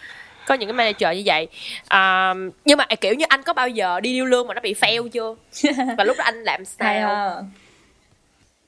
[0.46, 1.48] có những cái manager như vậy.
[1.88, 2.34] À,
[2.64, 5.08] nhưng mà kiểu như anh có bao giờ đi điêu lương mà nó bị fail
[5.08, 5.34] chưa?
[5.98, 7.08] Và lúc đó anh làm sao?
[7.08, 7.36] ha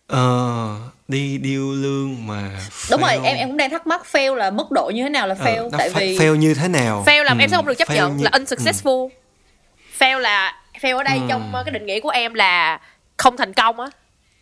[0.07, 0.77] Ờ,
[1.09, 2.51] đi điêu lương mà
[2.90, 5.09] đúng rồi fail- em em cũng đang thắc mắc fail là mức độ như thế
[5.09, 5.71] nào là Ờ, fail?
[5.71, 7.05] nó tại vì fail như thế nào?
[7.07, 9.09] Fail là Ừ, em sẽ không được chấp fail nhận như- là unsuccessful.
[9.99, 11.25] Fail là fail ở đây Ừ.
[11.29, 12.81] trong uh, cái định nghĩa của em là
[13.16, 13.87] không thành công á.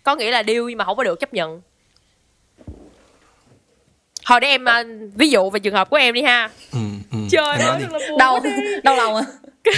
[0.03, 1.61] Có nghĩa là deal nhưng mà không có được chấp nhận.
[4.27, 6.51] Thôi để em uh, ví dụ về trường hợp của em đi ha.
[6.73, 6.79] Ừ,
[7.13, 7.19] ừ.
[7.31, 7.83] trời ơi
[8.19, 8.41] đau
[8.83, 9.23] đau lòng à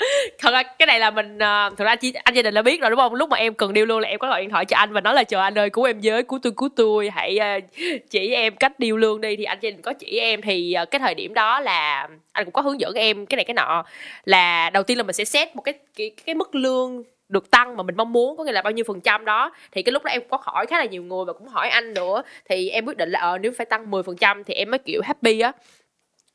[0.38, 2.90] thật ra cái này là mình uh, ra chỉ anh gia đình đã biết rồi
[2.90, 3.14] đúng không?
[3.14, 5.00] Lúc mà em cần điêu lương là em có gọi điện thoại cho anh và
[5.00, 7.64] nói là chờ anh ơi cứu em với cứu tôi cứu tôi hãy uh,
[8.10, 9.36] chỉ em cách điêu lương đi.
[9.36, 10.42] Thì anh gia đình có chỉ em.
[10.42, 13.44] Thì uh, cái thời điểm đó là anh cũng có hướng dẫn em cái này
[13.44, 13.84] cái nọ.
[14.24, 17.76] Là đầu tiên là mình sẽ set một cái cái, cái mức lương được tăng
[17.76, 19.52] mà mình mong muốn có nghĩa là bao nhiêu phần trăm đó.
[19.72, 21.94] Thì cái lúc đó em có hỏi khá là nhiều người và cũng hỏi anh
[21.94, 22.22] nữa.
[22.48, 24.78] Thì em quyết định là ờ nếu phải tăng 10% phần trăm thì em mới
[24.78, 25.52] kiểu happy á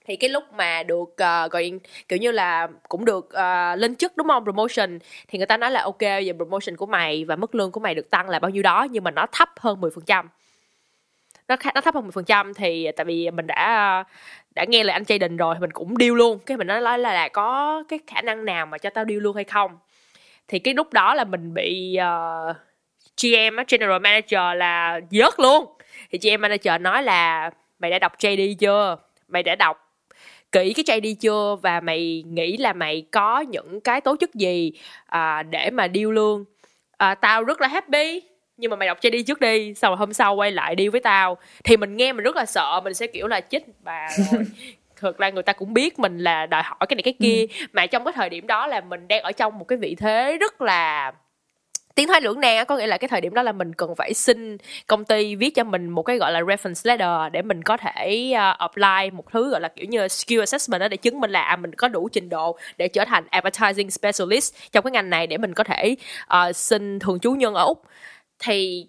[0.06, 1.72] thì cái lúc mà được uh, gọi
[2.08, 4.44] kiểu như là cũng được uh, lên chức đúng không?
[4.44, 5.00] Promotion.
[5.28, 7.96] Thì người ta nói là ok giờ promotion của mày và mức lương của mày
[7.96, 10.26] được tăng là bao nhiêu đó nhưng mà nó thấp hơn 10%
[11.48, 14.04] nó nó thấp hơn 10% thì tại vì mình đã
[14.56, 16.40] đã nghe lời anh Jaden rồi mình cũng điêu luôn.
[16.46, 19.20] Cái mình nói là, là là có cái khả năng nào mà cho tao điêu
[19.20, 19.78] luôn hay không?
[20.48, 22.56] Thì cái lúc đó là mình bị ờ, uh,
[23.22, 25.66] GM General Manager là dớt luôn.
[26.12, 28.98] Thì GM Manager nói là mày đã đọc JD chưa?
[29.28, 29.85] Mày đã đọc
[30.56, 31.56] kỹ cái JD chưa?
[31.62, 34.72] Và mày nghĩ là mày có những cái tố chất gì
[35.06, 36.46] à, để mà deal lương
[36.98, 38.22] à, tao rất là happy
[38.58, 41.02] nhưng mà mày đọc JD trước đi sau rồi hôm sau quay lại deal với
[41.02, 41.38] tao.
[41.64, 44.08] Thì mình nghe mình rất là sợ mình sẽ kiểu là chết bà
[44.96, 47.88] thực ra người ta cũng biết mình là đòi hỏi cái này cái kia mà
[47.88, 50.62] trong cái thời điểm đó là mình đang ở trong một cái vị thế rất
[50.62, 51.14] là
[51.96, 53.96] tiến thoái lưỡng nan á, có nghĩa là cái thời điểm đó là mình cần
[53.96, 57.64] phải xin công ty viết cho mình một cái gọi là reference letter để mình
[57.64, 61.20] có thể uh, apply một thứ gọi là kiểu như skill assessment đó để chứng
[61.20, 64.92] minh là à, mình có đủ trình độ để trở thành advertising specialist trong cái
[64.92, 67.84] ngành này để mình có thể uh, xin thường trú nhân ở úc.
[68.40, 68.88] Thì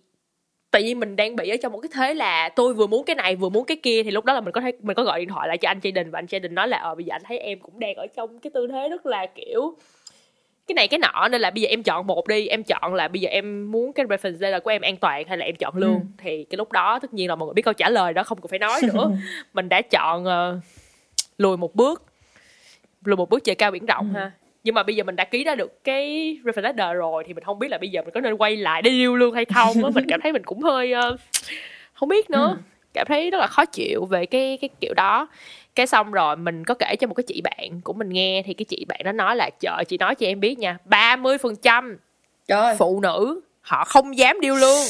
[0.71, 3.16] tại vì mình đang bị ở trong một cái thế là tôi vừa muốn cái
[3.16, 5.21] này vừa muốn cái kia thì lúc đó là mình có thể mình có gọi
[5.21, 7.23] điện thoại lại cho anh jayden và anh jayden nói là ờ bây giờ anh
[7.25, 9.77] thấy em cũng đang ở trong cái tư thế rất là kiểu
[10.66, 13.09] cái này cái nọ nên là bây giờ em chọn một đi em chọn là
[13.09, 15.76] bây giờ em muốn cái reference letter của em an toàn hay là em chọn
[15.76, 16.05] lương Ừ.
[16.18, 18.40] thì cái lúc đó tất nhiên là mọi người biết câu trả lời đó không
[18.40, 19.11] cần phải nói nữa.
[19.55, 20.61] Mình đã chọn ờ,
[21.38, 22.02] lùi một bước
[23.05, 24.31] lùi một bước trời cao biển rộng ha.
[24.64, 27.44] Nhưng mà bây giờ mình đã ký ra được cái reference letter rồi thì mình
[27.44, 29.85] không biết là bây giờ mình có nên quay lại để deal lương hay không
[29.85, 29.90] á.
[29.94, 31.16] Mình cảm thấy mình cũng hơi ờ,
[31.92, 32.57] không biết nữa.
[32.94, 35.29] Cảm thấy rất là khó chịu về cái cái kiểu đó
[35.77, 38.55] cái xong rồi mình có kể cho một cái chị bạn của mình nghe thì
[38.55, 41.57] cái chị bạn đó nói là chờ chị nói cho em biết nha 30% phần
[41.57, 41.99] trăm
[42.49, 44.87] trời phụ nữ họ không dám điêu lương.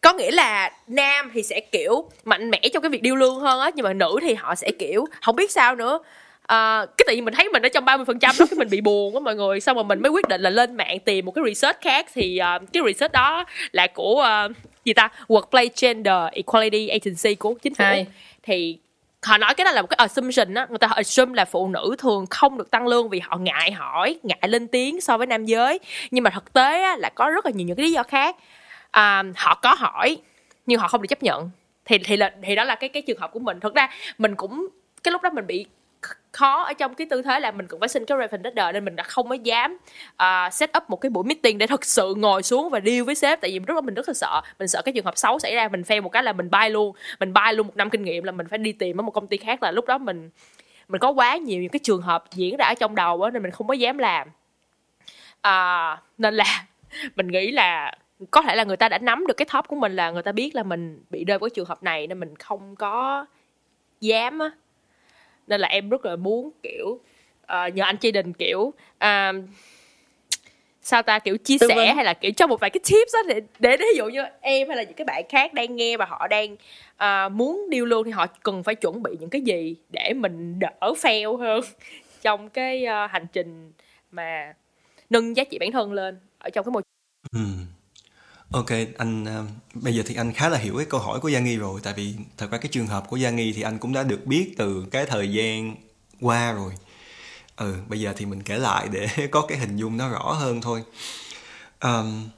[0.00, 3.60] Có nghĩa là nam thì sẽ kiểu mạnh mẽ trong cái việc điêu lương hơn
[3.60, 5.98] á nhưng mà nữ thì họ sẽ kiểu không biết sao nữa.
[6.46, 8.70] À, cái tự nhiên mình thấy mình ở trong 30% phần trăm đó cái mình
[8.70, 9.60] bị buồn á mọi người.
[9.60, 12.38] Xong rồi mình mới quyết định là lên mạng tìm một cái research khác thì
[12.38, 14.48] ờ, cái research đó là của ờ,
[14.84, 15.08] gì ta?
[15.28, 17.84] Workplace Gender Equality Agency của chính phủ.
[17.84, 18.06] Hay.
[18.42, 18.78] thì
[19.24, 20.66] họ nói cái đó là một cái assumption á.
[20.68, 24.18] Người ta assume là phụ nữ thường không được tăng lương vì họ ngại hỏi
[24.22, 25.80] ngại lên tiếng so với nam giới.
[26.10, 28.36] Nhưng mà thực tế á, là có rất là nhiều những cái lý do khác.
[28.90, 30.16] À, họ có hỏi
[30.66, 31.50] nhưng họ không được chấp nhận.
[31.84, 33.60] Thì thì là thì đó là cái cái trường hợp của mình.
[33.60, 34.68] Thực ra mình cũng
[35.02, 35.66] cái lúc đó mình bị
[36.32, 38.84] khó ở trong cái tư thế là mình cũng phải xin cái reference letter nên
[38.84, 39.78] mình đã không có dám
[40.12, 43.14] uh, set up một cái buổi meeting để thật sự ngồi xuống và deal với
[43.14, 43.40] sếp.
[43.40, 45.54] Tại vì rất là mình rất là sợ mình sợ cái trường hợp xấu xảy
[45.54, 48.02] ra mình fail một cái là mình bay luôn mình bay luôn một năm kinh
[48.04, 50.30] nghiệm là mình phải đi tìm ở một công ty khác là lúc đó mình
[50.88, 53.42] mình có quá nhiều những cái trường hợp diễn ra ở trong đầu đó, nên
[53.42, 54.28] mình không có dám làm.
[55.48, 56.64] Uh, nên là
[57.16, 57.94] mình nghĩ là
[58.30, 60.32] có thể là người ta đã nắm được cái top của mình là người ta
[60.32, 63.26] biết là mình bị rơi vào cái trường hợp này nên mình không có
[64.00, 64.50] dám á
[65.46, 67.00] nên là em rất là muốn kiểu
[67.46, 69.32] ờ, nhờ anh chị đình kiểu à,
[70.82, 73.20] sao ta kiểu chia Tư sẻ hay là kiểu cho một vài cái tips á
[73.28, 76.04] để để ví dụ như em hay là những cái bạn khác đang nghe và
[76.04, 76.56] họ đang
[76.96, 80.58] à, muốn điêu lương thì họ cần phải chuẩn bị những cái gì để mình
[80.58, 81.60] đỡ fail hơn
[82.22, 83.72] trong cái ờ, hành trình
[84.10, 84.54] mà
[85.10, 86.82] nâng giá trị bản thân lên ở trong cái môi
[87.32, 87.40] Ừ.
[88.54, 91.40] Ok, anh ờ, bây giờ thì anh khá là hiểu cái câu hỏi của Gia
[91.40, 93.92] Nghi rồi tại vì thật ra cái trường hợp của Gia Nghi thì anh cũng
[93.92, 95.74] đã được biết từ cái thời gian
[96.20, 96.72] qua rồi.
[97.56, 100.60] Ừ, bây giờ thì mình kể lại để có cái hình dung nó rõ hơn
[100.60, 100.82] thôi.
[101.78, 102.28] Ờm,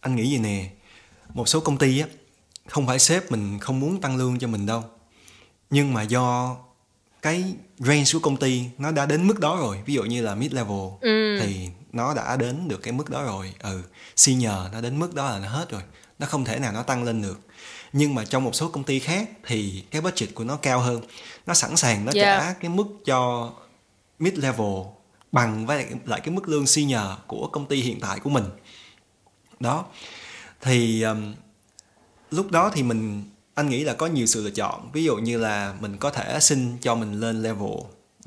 [0.00, 0.70] anh nghĩ gì nè,
[1.34, 2.06] một số công ty á
[2.68, 4.84] không phải sếp mình không muốn tăng lương cho mình đâu.
[5.70, 6.56] Nhưng mà do
[7.22, 7.44] cái
[7.78, 10.52] range của công ty nó đã đến mức đó rồi, ví dụ như là mid
[10.52, 11.38] level Ừ.
[11.40, 13.54] thì nó đã đến được cái mức đó rồi.
[13.58, 13.82] Ừ
[14.16, 15.82] senior nó đến mức đó là nó hết rồi.
[16.18, 17.40] Nó không thể nào nó tăng lên được.
[17.92, 21.02] Nhưng mà trong một số công ty khác thì cái budget của nó cao hơn.
[21.46, 22.40] Nó sẵn sàng nó Yeah.
[22.40, 23.52] trả cái mức cho
[24.18, 24.76] mid level
[25.32, 28.44] bằng với lại, cái mức lương senior của công ty hiện tại của mình.
[29.60, 29.84] Đó.
[30.60, 31.34] Thì um,
[32.30, 33.24] lúc đó thì mình
[33.54, 34.90] anh nghĩ là có nhiều sự lựa chọn.
[34.92, 37.70] Ví dụ như là mình có thể xin cho mình lên level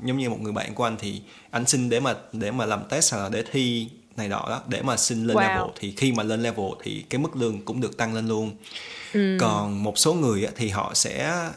[0.00, 2.88] giống như một người bạn của anh thì anh xin để mà để mà làm
[2.88, 5.40] test hoặc là để thi này nọ đó để mà xin lên Wow.
[5.40, 8.56] level thì khi mà lên level thì cái mức lương cũng được tăng lên luôn.
[9.40, 11.48] Còn một số người thì họ sẽ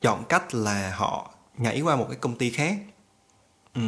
[0.00, 2.76] chọn cách là họ nhảy qua một cái công ty khác.
[3.74, 3.80] Ừ.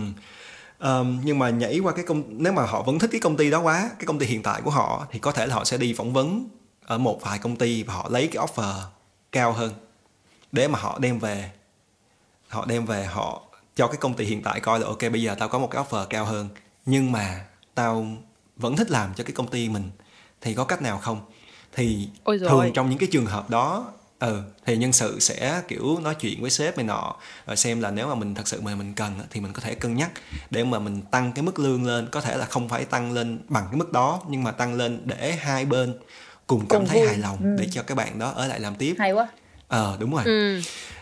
[0.79, 3.51] Ờm, nhưng mà nhảy qua cái công nếu mà họ vẫn thích cái công ty
[3.51, 5.77] đó quá cái công ty hiện tại của họ thì có thể là họ sẽ
[5.79, 6.49] đi phỏng vấn
[6.85, 8.81] ở một vài công ty và họ lấy cái offer
[9.33, 9.73] cao hơn
[10.53, 11.51] để mà họ đem về.
[12.49, 13.43] Họ đem về họ
[13.75, 15.85] cho cái công ty hiện tại coi là ok bây giờ tao có một cái
[15.85, 16.49] offer cao hơn
[16.87, 18.07] nhưng mà tao
[18.57, 19.91] vẫn thích làm cho cái công ty mình
[20.41, 21.21] thì có cách nào không
[21.73, 22.73] thì Ôi thường ôi.
[22.75, 26.51] trong những cái trường hợp đó ừ thì nhân sự sẽ kiểu nói chuyện với
[26.51, 27.15] sếp này nọ
[27.47, 29.75] rồi xem là nếu mà mình thật sự mà mình cần thì mình có thể
[29.75, 30.11] cân nhắc
[30.51, 33.39] để mà mình tăng cái mức lương lên có thể là không phải tăng lên
[33.49, 35.95] bằng cái mức đó nhưng mà tăng lên để hai bên
[36.47, 37.07] cùng cảm Cùng thấy vui.
[37.09, 37.57] hài lòng Ừ.
[37.59, 39.29] để cho các bạn đó ở lại làm tiếp hay quá
[39.69, 40.23] ờ đúng rồi.
[40.25, 40.61] Ừ.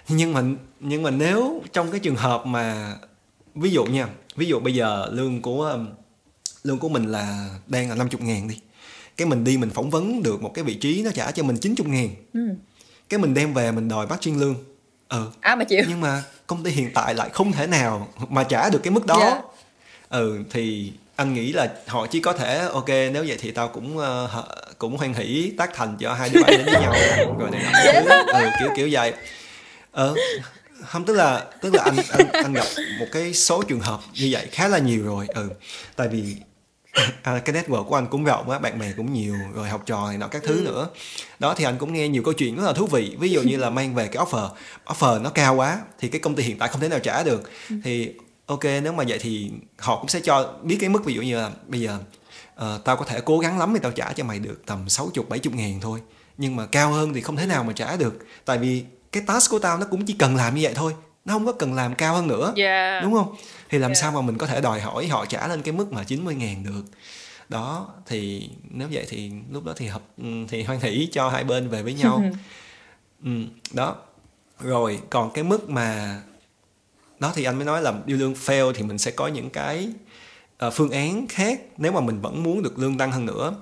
[0.08, 0.42] Nhưng mà
[0.80, 2.96] nhưng mà nếu trong cái trường hợp mà
[3.54, 5.88] ví dụ nha ví dụ bây giờ lương của um,
[6.62, 8.60] lương của mình là đang là 50 ngàn đi
[9.16, 11.56] cái mình đi mình phỏng vấn được một cái vị trí nó trả cho mình
[11.56, 12.08] 90 ngàn.
[12.34, 12.40] Ừ.
[13.08, 14.54] cái mình đem về mình đòi matching lương.
[15.08, 15.84] Ừ à mà chịu.
[15.88, 19.06] Nhưng mà công ty hiện tại lại không thể nào mà trả được cái mức
[19.06, 19.18] đó.
[19.20, 19.42] Dạ.
[20.08, 20.92] ừ thì
[21.22, 24.96] anh nghĩ là họ chỉ có thể ok nếu vậy thì tao cũng hợ- cũng
[24.96, 26.94] hoan hỷ tác thành cho hai đứa bạn đến với nhau.
[27.38, 27.62] Rồi này
[28.04, 28.14] nọ.
[28.38, 29.12] Ừ, kiểu kiểu vậy.
[29.92, 30.14] Ờ
[30.86, 32.64] không tức là tức là anh anh anh gặp
[32.98, 35.48] một cái số trường hợp như vậy khá là nhiều rồi ừ.
[35.96, 36.36] Tại vì
[37.22, 40.08] à, cái network của anh cũng rộng á bạn bè cũng nhiều rồi học trò
[40.08, 40.88] này nọ các thứ nữa.
[41.38, 43.16] Đó thì anh cũng nghe nhiều câu chuyện rất là thú vị.
[43.18, 44.48] Ví dụ như là mang về cái offer
[44.86, 47.50] offer nó cao quá thì cái công ty hiện tại không thể nào trả được.
[47.84, 48.12] Thì
[48.52, 51.36] ok nếu mà vậy thì họ cũng sẽ cho biết cái mức ví dụ như
[51.36, 51.98] là bây giờ
[52.54, 55.24] ờ, tao có thể cố gắng lắm thì tao trả cho mày được tầm 60
[55.28, 56.00] 70 ngàn thôi.
[56.38, 58.18] Nhưng mà cao hơn thì không thể nào mà trả được.
[58.44, 60.94] Tại vì cái task của tao nó cũng chỉ cần làm như vậy thôi.
[61.24, 63.34] Nó không có cần làm cao hơn nữa yeah đúng không?
[63.70, 63.96] Thì làm Yeah.
[64.02, 66.64] sao mà mình có thể đòi hỏi họ trả lên cái mức mà 90 ngàn
[66.64, 66.82] được?
[67.48, 71.44] Đó thì nếu vậy thì lúc đó thì hợp ừ, thì hoan hỷ cho hai
[71.44, 72.22] bên về với nhau.
[73.24, 73.30] Ừ,
[73.72, 73.96] đó.
[74.60, 76.20] Rồi còn cái mức mà
[77.22, 79.88] đó thì anh mới nói là yêu lương fail thì mình sẽ có những cái
[80.66, 83.54] uh, phương án khác nếu mà mình vẫn muốn được lương tăng hơn nữa.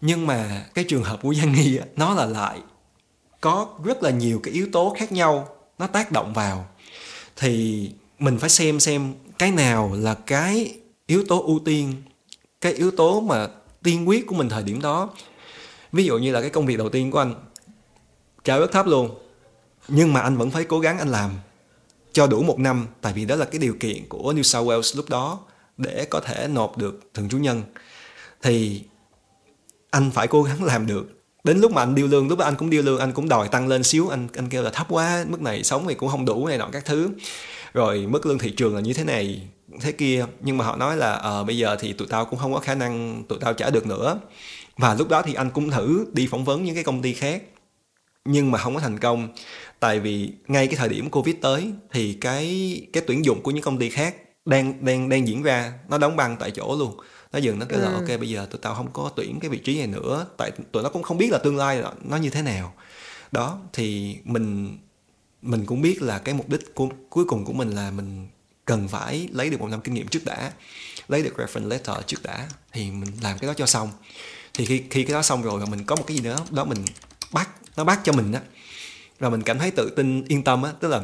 [0.00, 2.58] Nhưng mà cái trường hợp của Giang Nghi á, nó là lại
[3.40, 6.66] có rất là nhiều cái yếu tố khác nhau nó tác động vào.
[7.36, 10.74] Thì mình phải xem xem cái nào là cái
[11.06, 11.94] yếu tố ưu tiên
[12.60, 13.48] cái yếu tố mà
[13.82, 15.10] tiên quyết của mình thời điểm đó.
[15.92, 17.34] Ví dụ như là cái công việc đầu tiên của anh
[18.44, 19.18] trả rất thấp luôn
[19.88, 21.30] nhưng mà anh vẫn phải cố gắng anh làm
[22.12, 24.96] cho đủ một năm, tại vì đó là cái điều kiện của New South Wales
[24.96, 25.40] lúc đó
[25.76, 27.62] để có thể nộp được thường trú nhân.
[28.42, 28.82] Thì
[29.90, 31.06] anh phải cố gắng làm được.
[31.44, 33.48] Đến lúc mà anh điêu lương, lúc đó anh cũng điêu lương, anh cũng đòi
[33.48, 34.08] tăng lên xíu.
[34.08, 36.68] Anh anh kêu là thấp quá, mức này sống thì cũng không đủ này nọ
[36.72, 37.10] các thứ.
[37.72, 39.48] Rồi mức lương thị trường là như thế này,
[39.80, 40.26] thế kia.
[40.40, 42.74] Nhưng mà họ nói là ờ bây giờ thì tụi tao cũng không có khả
[42.74, 44.18] năng tụi tao trả được nữa.
[44.76, 47.42] Và lúc đó thì anh cũng thử đi phỏng vấn những cái công ty khác
[48.28, 49.28] nhưng mà không có thành công.
[49.80, 53.64] Tại vì ngay cái thời điểm covid tới thì cái cái tuyển dụng của những
[53.64, 54.14] công ty khác
[54.44, 56.96] đang đang đang diễn ra nó đóng băng tại chỗ luôn.
[57.32, 59.58] Nó dừng nó kêu là ok bây giờ tụi tao không có tuyển cái vị
[59.58, 60.26] trí này nữa.
[60.36, 62.74] Tại tụi nó cũng không biết là tương lai nó, nó như thế nào.
[63.32, 64.78] Đó thì mình
[65.42, 68.28] mình cũng biết là cái mục đích của, cuối cùng của mình là mình
[68.64, 70.52] cần phải lấy được một năm kinh nghiệm trước đã
[71.08, 73.90] lấy được reference letter trước đã thì mình làm cái đó cho xong.
[74.54, 76.64] Thì khi khi cái đó xong rồi và mình có một cái gì đó đó
[76.64, 76.84] mình
[77.78, 78.40] nó bắt cho mình á.
[79.18, 80.72] Và mình cảm thấy tự tin yên tâm á.
[80.80, 81.00] Tức là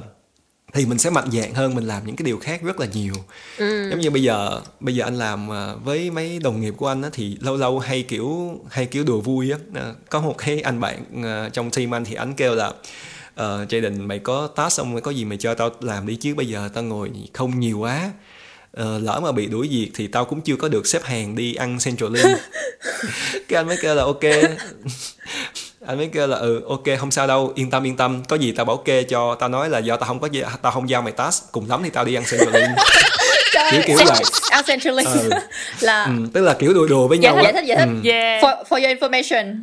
[0.72, 3.14] thì mình sẽ mạnh dạn hơn mình làm những cái điều khác rất là nhiều.
[3.56, 3.90] Ừ.
[3.90, 7.02] giống như bây giờ bây giờ anh làm à, với mấy đồng nghiệp của anh
[7.02, 9.58] á thì lâu lâu hay kiểu hay kiểu đùa vui á.
[9.74, 12.74] À, có một cái anh bạn à, trong team anh thì anh kêu là uh,
[13.40, 16.68] Jaden mày có task xong có gì mày cho tao làm đi chứ bây giờ
[16.74, 18.10] tao ngồi không nhiều quá.
[18.72, 21.54] Ờ, lỡ mà bị đuổi việc thì tao cũng chưa có được xếp hàng đi
[21.54, 22.38] ăn Central Link.
[23.48, 24.24] Cái anh mới kêu là ok
[25.86, 28.22] anh mới kêu là ừ ok không sao đâu yên tâm yên tâm.
[28.28, 30.72] Có gì tao bảo kê cho tao nói là do tao không có gì tao
[30.72, 32.68] không giao mày task cùng lắm thì tao đi ăn Central Link
[33.70, 34.22] kiểu kiểu vậy.
[34.50, 35.30] Al Centrally Ừ.
[35.80, 37.88] là ừ, tức là kiểu đùa đùa với Giải nhau giải thích giải thích.
[38.04, 38.10] Ừ.
[38.10, 38.42] yeah.
[38.44, 39.56] For, for your information.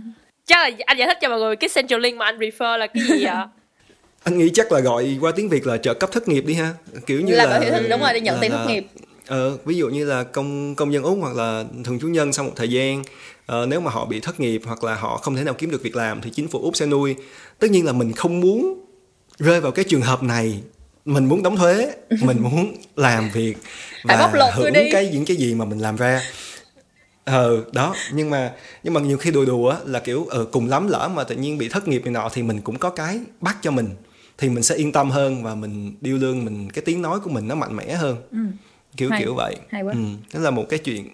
[0.45, 2.87] Chắc là anh giải thích cho mọi người cái central link mà anh refer là
[2.87, 3.47] cái gì ạ?
[4.23, 6.73] Anh nghĩ chắc là gọi qua tiếng việt là trợ cấp thất nghiệp đi ha.
[7.05, 8.85] Kiểu như là là, bảo hiểm đúng rồi đi nhận là- tiền là- thất nghiệp.
[9.27, 12.45] Ờ, ví dụ như là công công dân úc hoặc là thường trú nhân sau
[12.45, 13.03] một thời gian
[13.45, 15.83] ờ, nếu mà họ bị thất nghiệp hoặc là họ không thể nào kiếm được
[15.83, 17.15] việc làm thì chính phủ úc sẽ nuôi
[17.59, 18.85] tất nhiên là mình không muốn
[19.39, 20.61] rơi vào cái trường hợp này
[21.05, 23.57] mình muốn đóng thuế mình muốn làm việc
[24.03, 26.21] và hưởng cái những cái gì mà mình làm ra
[27.25, 30.87] ờ đó nhưng mà nhưng mà nhiều khi đùa đùa là kiểu ờ cùng lắm
[30.87, 33.57] lỡ mà tự nhiên bị thất nghiệp này nọ thì mình cũng có cái bắt
[33.61, 33.89] cho mình
[34.37, 37.29] thì mình sẽ yên tâm hơn và mình điêu lương mình cái tiếng nói của
[37.29, 38.37] mình nó mạnh mẽ hơn ừ.
[38.97, 39.21] kiểu Hay.
[39.21, 39.93] kiểu vậy Hay quá.
[39.93, 39.99] ừ.
[40.33, 41.09] đó là một cái chuyện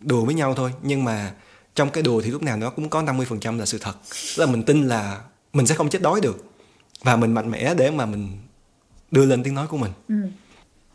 [0.00, 1.32] đùa với nhau thôi nhưng mà
[1.74, 3.94] trong cái đùa thì lúc nào nó cũng có 50% là sự thật.
[4.36, 5.20] Tức là mình tin là
[5.52, 6.44] mình sẽ không chết đói được.
[7.02, 8.38] Và mình mạnh mẽ để mà mình
[9.10, 9.92] đưa lên tiếng nói của mình.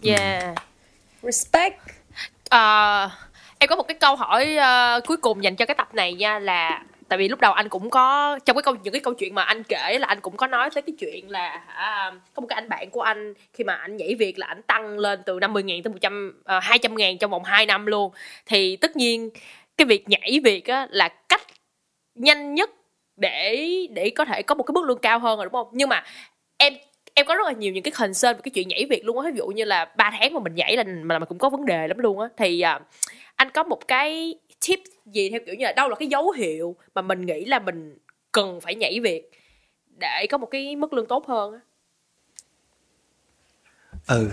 [0.03, 0.55] Yeah.
[1.23, 1.75] Respect.
[2.49, 3.09] Ờ,
[3.59, 6.39] em có một cái câu hỏi ờ, cuối cùng dành cho cái tập này nha
[6.39, 9.35] là tại vì lúc đầu anh cũng có trong cái câu những cái câu chuyện
[9.35, 12.47] mà anh kể là anh cũng có nói tới cái chuyện là hả, có một
[12.49, 15.39] cái anh bạn của anh khi mà anh nhảy việc là anh tăng lên từ
[15.41, 18.11] 50 ngàn tới 100 uh, 200 ngàn trong vòng 2 năm luôn.
[18.45, 19.29] Thì tất nhiên
[19.79, 21.41] cái việc nhảy việc á là cách
[22.15, 22.69] nhanh nhất
[23.17, 25.67] để để có thể có một cái mức lương cao hơn rồi đúng không?
[25.71, 26.03] Nhưng mà
[26.57, 26.73] em
[27.13, 29.31] em có rất là nhiều những cái concern về cái chuyện nhảy việc luôn á.
[29.31, 31.65] Ví dụ như là 3 tháng mà mình nhảy là mà, mà cũng có vấn
[31.65, 32.27] đề lắm luôn á.
[32.37, 32.79] Thì à,
[33.35, 34.35] anh có một cái
[34.67, 37.59] tip gì theo kiểu như là đâu là cái dấu hiệu mà mình nghĩ là
[37.59, 37.97] mình
[38.31, 39.31] cần phải nhảy việc
[39.99, 41.59] để có một cái mức lương tốt hơn á?
[44.07, 44.29] Ừ.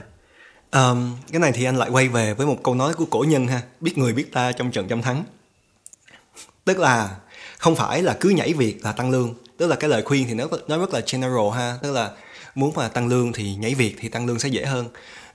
[0.72, 3.46] Um, cái này thì anh lại quay về với một câu nói của cổ nhân
[3.46, 3.62] ha.
[3.80, 5.24] Biết người biết ta trong trận trăm thắng
[6.66, 7.16] tức là
[7.58, 9.34] không phải là cứ nhảy việc là tăng lương.
[9.56, 11.78] Tức là cái lời khuyên thì nó nó rất là general ha.
[11.82, 12.12] Tức là
[12.54, 14.88] muốn mà tăng lương thì nhảy việc thì tăng lương sẽ dễ hơn.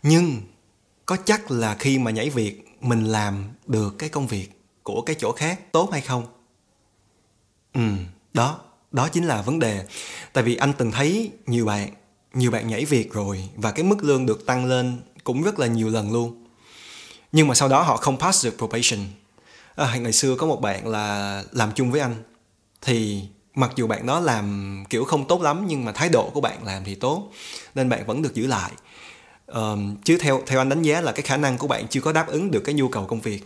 [0.03, 0.41] Nhưng
[1.05, 4.49] có chắc là khi mà nhảy việc, mình làm được cái công việc
[4.84, 6.25] của cái chỗ khác tốt hay không?
[7.73, 7.82] Ừ
[8.34, 8.59] đó.
[8.91, 9.86] Đó chính là vấn đề.
[10.34, 11.89] Tại vì anh từng thấy nhiều bạn
[12.34, 15.67] nhiều bạn nhảy việc rồi và cái mức lương được tăng lên cũng rất là
[15.67, 16.45] nhiều lần luôn.
[17.32, 18.99] Nhưng mà sau đó họ không pass được probation
[19.76, 22.15] à, ngày xưa có một bạn là làm chung với anh.
[22.82, 23.24] Thì
[23.55, 26.63] mặc dù bạn đó làm kiểu không tốt lắm nhưng mà thái độ của bạn
[26.63, 27.32] làm thì tốt
[27.76, 28.72] nên bạn vẫn được giữ lại.
[29.45, 32.11] Ờm, chứ theo theo anh đánh giá là cái khả năng của bạn chưa có
[32.11, 33.43] đáp ứng được cái nhu cầu công việc.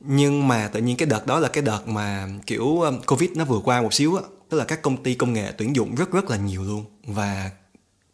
[0.00, 3.60] Nhưng mà tự nhiên cái đợt đó là cái đợt mà kiểu covid nó vừa
[3.60, 6.30] qua một xíu á tức là các công ty công nghệ tuyển dụng rất rất
[6.30, 7.50] là nhiều luôn và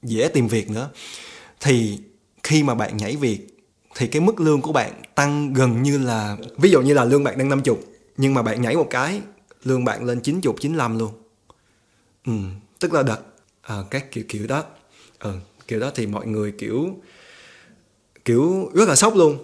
[0.02, 0.90] dễ tìm việc nữa.
[1.60, 1.98] Thì
[2.42, 3.51] khi mà bạn nhảy việc
[3.96, 7.24] thì cái mức lương của bạn tăng gần như là ví dụ như là lương
[7.24, 7.76] bạn đang 50
[8.16, 9.20] nhưng mà bạn nhảy một cái
[9.64, 11.12] lương bạn lên 90 95 luôn.
[12.26, 12.32] Ừ,
[12.80, 13.18] tức là đợt
[13.62, 14.64] à, các kiểu kiểu đó.
[15.18, 15.34] Ừ,
[15.68, 16.96] kiểu đó thì mọi người kiểu
[18.24, 19.38] kiểu rất là sốc luôn.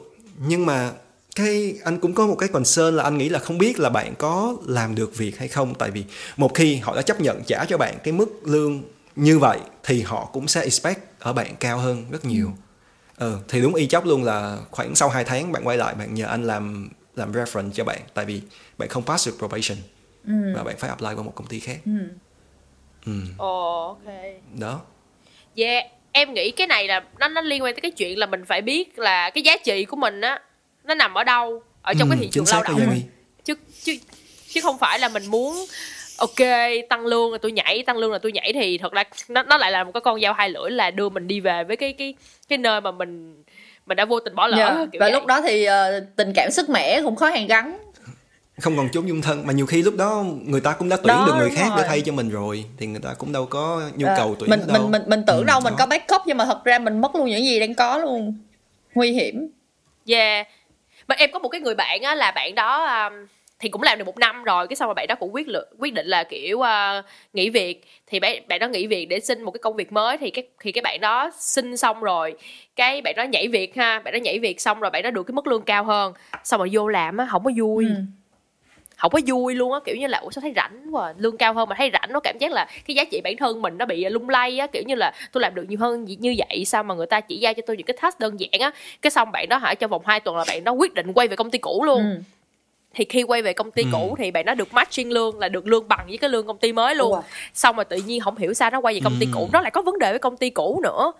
[0.46, 0.92] Nhưng mà
[1.34, 4.14] cái anh cũng có một cái concern là anh nghĩ là không biết là bạn
[4.18, 5.74] có làm được việc hay không.
[5.74, 6.04] Tại vì
[6.36, 8.82] một khi họ đã chấp nhận trả cho bạn cái mức lương
[9.16, 12.46] như vậy thì họ cũng sẽ expect ở bạn cao hơn rất nhiều.
[12.46, 12.67] ừ,
[13.48, 16.26] thì đúng y chóc luôn là khoảng sau 2 tháng bạn quay lại bạn nhờ
[16.26, 18.42] anh làm làm reference cho bạn tại vì
[18.78, 19.78] bạn không pass được probation
[20.54, 21.78] và bạn phải apply qua một công ty khác.
[23.06, 23.12] Ừ.
[23.36, 24.14] ồ ok.
[24.58, 24.80] Đó.
[25.56, 28.44] Yeah, em nghĩ cái này là nó nó liên quan tới cái chuyện là mình
[28.44, 30.40] phải biết là cái giá trị của mình á
[30.84, 33.00] nó nằm ở đâu ở trong Ừ, cái thị trường lao động
[33.44, 33.96] chứ chứ
[34.48, 35.66] chứ không phải là mình muốn
[36.18, 36.48] ok
[36.88, 39.56] tăng lương là tôi nhảy tăng lương là tôi nhảy thì thật ra nó nó
[39.58, 41.92] lại là một cái con dao hai lưỡi là đưa mình đi về với cái
[41.92, 42.14] cái
[42.48, 43.42] cái nơi mà mình
[43.86, 44.86] mình đã vô tình bỏ lỡ Dạ.
[44.92, 45.12] kiểu và vậy.
[45.12, 47.78] lúc đó thì ờ, tình cảm sức mẻ cũng khó hàn gắn
[48.60, 51.06] không còn chốn dung thân mà nhiều khi lúc đó người ta cũng đã tuyển
[51.06, 51.84] Đó, được người khác để rồi.
[51.88, 54.60] thay cho mình rồi thì người ta cũng đâu có nhu Ờ, cầu tuyển mình
[54.66, 55.76] đâu mình mình mình tưởng Ừ, đâu mình đó.
[55.78, 58.38] có backup nhưng mà thật ra mình mất luôn những gì đang có luôn
[58.94, 59.48] nguy hiểm
[60.06, 60.46] Yeah.
[61.08, 63.12] Mà em có một cái người bạn á là bạn đó um,
[63.58, 65.68] thì cũng làm được một năm rồi cái xong rồi bạn đó cũng quyết lực
[65.78, 67.84] quyết định là kiểu uh, nghỉ việc.
[68.06, 70.46] Thì bạn bạn đó nghỉ việc để xin một cái công việc mới thì cái
[70.60, 72.34] thì cái bạn đó xin xong rồi
[72.76, 75.22] cái bạn đó nhảy việc ha bạn đó nhảy việc xong rồi bạn đó được
[75.22, 76.12] cái mức lương cao hơn.
[76.44, 77.84] Xong rồi vô làm á không có vui.
[77.84, 77.94] Ừ.
[78.96, 81.54] không có vui luôn á kiểu như là ủa sao thấy rảnh quá lương cao
[81.54, 83.86] hơn mà thấy rảnh nó cảm giác là cái giá trị bản thân mình nó
[83.86, 86.82] bị lung lay á kiểu như là tôi làm được nhiều hơn như vậy sao
[86.82, 88.70] mà người ta chỉ giao cho tôi những cái task đơn giản á?
[89.02, 91.28] Cái xong bạn đó hả trong vòng 2 tuần là bạn đó quyết định quay
[91.28, 91.98] về công ty cũ luôn.
[91.98, 92.22] Ừ.
[92.94, 93.88] thì khi quay về công ty Ừ.
[93.92, 96.58] cũ thì bạn đó được matching lương là được lương bằng với cái lương công
[96.58, 97.22] ty mới luôn Ủa.
[97.54, 99.30] xong rồi tự nhiên không hiểu sao nó quay về công ty Ừ.
[99.34, 101.12] cũ nó lại có vấn đề với công ty cũ nữa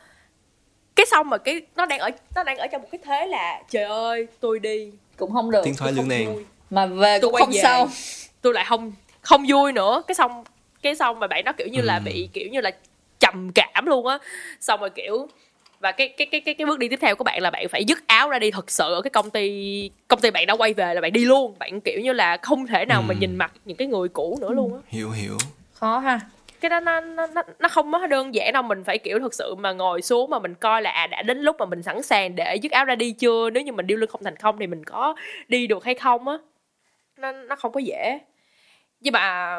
[0.97, 3.63] cái xong mà cái nó đang ở nó đang ở trong một cái thế là
[3.71, 6.45] trời ơi tôi đi cũng không được tiếng thoái lương vui.
[6.71, 7.61] mà về Tôi cũng quay không về.
[7.63, 7.89] xong
[8.43, 10.45] tôi lại không không vui nữa cái xong
[10.83, 12.03] cái xong mà bạn đó kiểu như là Ừ.
[12.05, 12.71] bị kiểu như là
[13.21, 14.19] trầm cảm luôn á
[14.61, 15.29] xong rồi kiểu
[15.81, 17.85] và cái cái cái cái cái bước đi tiếp theo của bạn là bạn phải
[17.85, 18.51] dứt áo ra đi.
[18.51, 21.25] Thật sự ở cái công ty công ty bạn đã quay về là bạn đi
[21.25, 21.55] luôn.
[21.59, 23.19] Bạn kiểu như là không thể nào mà Ừ.
[23.21, 24.81] nhìn mặt những cái người cũ nữa luôn á.
[24.89, 25.37] Hiểu hiểu.
[25.75, 26.21] Khó ha.
[26.61, 28.63] Cái đó nó nó nó nó không có đơn giản đâu.
[28.63, 31.39] Mình phải kiểu thật sự mà ngồi xuống mà mình coi là à đã đến
[31.39, 33.51] lúc mà mình sẵn sàng để dứt áo ra đi chưa?
[33.51, 35.15] Nếu như mình điêu lương không thành công thì mình có
[35.49, 36.37] đi được hay không á?
[37.17, 38.19] Nó nó không có dễ.
[39.01, 39.57] Nhưng mà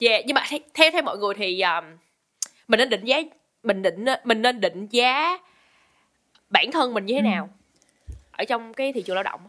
[0.00, 0.44] yeah, nhưng mà
[0.74, 1.84] theo theo, mọi người thì um,
[2.68, 3.20] mình nên định giá
[3.68, 5.38] mình định mình nên định giá
[6.50, 7.48] bản thân mình như thế nào
[8.32, 9.40] ở trong cái thị trường lao động?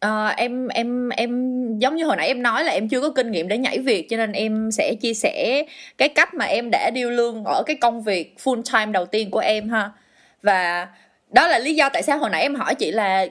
[0.00, 1.30] Ờ, em em em
[1.78, 4.06] giống như hồi nãy em nói là em chưa có kinh nghiệm để nhảy việc
[4.10, 5.64] cho nên em sẽ chia sẻ
[5.98, 9.30] cái cách mà em đã điêu lương ở cái công việc full time đầu tiên
[9.30, 9.90] của em ha.
[10.42, 10.88] Và
[11.30, 13.26] đó là lý do tại sao hồi nãy em hỏi chị là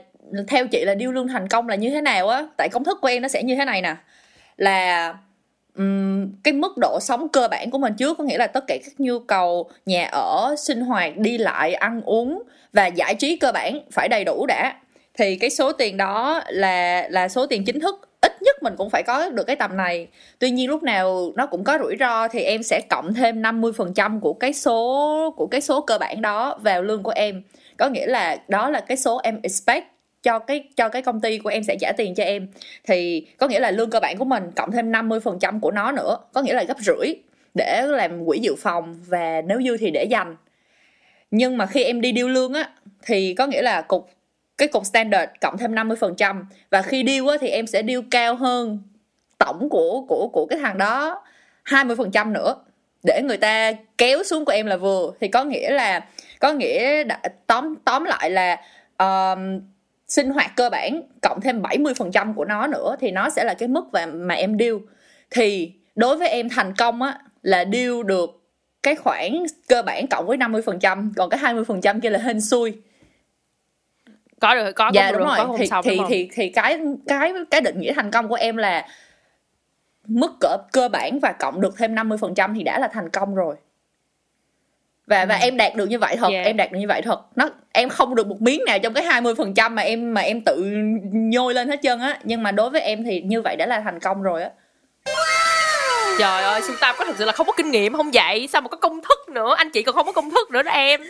[0.47, 2.45] theo chị là điêu lương thành công là như thế nào á.
[2.57, 3.95] Tại công thức của em nó sẽ như thế này nè.
[4.57, 5.13] Là
[5.77, 8.77] um, cái mức độ sống cơ bản của mình trước có nghĩa là tất cả
[8.85, 12.43] các nhu cầu nhà ở sinh hoạt đi lại ăn uống
[12.73, 14.75] và giải trí cơ bản phải đầy đủ đã.
[15.17, 18.89] Thì cái số tiền đó là là số tiền chính thức ít nhất mình cũng
[18.89, 20.07] phải có được cái tầm này.
[20.39, 24.19] Tuy nhiên lúc nào nó cũng có rủi ro thì em sẽ cộng thêm 50%
[24.19, 27.43] của cái số của cái số cơ bản đó vào lương của em.
[27.77, 29.92] Có nghĩa là đó là cái số em expect
[30.23, 32.47] cho cái cho cái công ty của em sẽ trả tiền cho em.
[32.83, 36.17] Thì có nghĩa là lương cơ bản của mình cộng thêm 50% của nó nữa
[36.33, 37.13] có nghĩa là gấp rưỡi
[37.53, 40.35] để làm quỹ dự phòng và nếu dư thì để dành.
[41.31, 42.69] Nhưng mà khi em đi điêu lương á
[43.05, 44.09] thì có nghĩa là cục
[44.57, 48.35] cái cục standard cộng thêm 50% và khi điêu á thì em sẽ điêu cao
[48.35, 48.79] hơn
[49.37, 51.23] tổng của của của cái thằng đó
[51.65, 52.55] 20% nữa.
[53.03, 55.11] Để người ta kéo xuống của em là vừa.
[55.19, 56.05] Thì có nghĩa là
[56.39, 58.61] có nghĩa đã, tóm tóm lại là
[58.97, 59.59] um,
[60.13, 63.67] sinh hoạt cơ bản cộng thêm 70% của nó nữa thì nó sẽ là cái
[63.67, 64.81] mức mà, mà em điêu
[65.31, 68.29] thì đối với em thành công á là điêu được
[68.83, 69.31] cái khoản
[69.67, 72.73] cơ bản cộng với 50% còn cái 20% kia là hên xui.
[74.39, 75.37] Có được có dạ đúng rồi.
[75.37, 76.07] có thì xong thì, đúng không?
[76.09, 78.87] thì thì cái cái cái định nghĩa thành công của em là
[80.07, 83.55] mức cỡ cơ bản và cộng được thêm 50% thì đã là thành công rồi.
[85.07, 86.45] Và và em đạt được như vậy thật Yeah.
[86.45, 87.21] em đạt được như vậy thật.
[87.35, 90.63] Nó em không được một miếng nào trong cái 20% mà em mà em tự
[91.11, 92.19] nhôi lên hết trơn á.
[92.23, 94.49] Nhưng mà đối với em thì như vậy đã là thành công rồi á.
[96.19, 98.49] Trời ơi xuân tam có thật sự là không có kinh nghiệm, không vậy?
[98.51, 99.55] Sao mà có công thức nữa?
[99.57, 101.01] Anh chị còn không có công thức nữa đó em.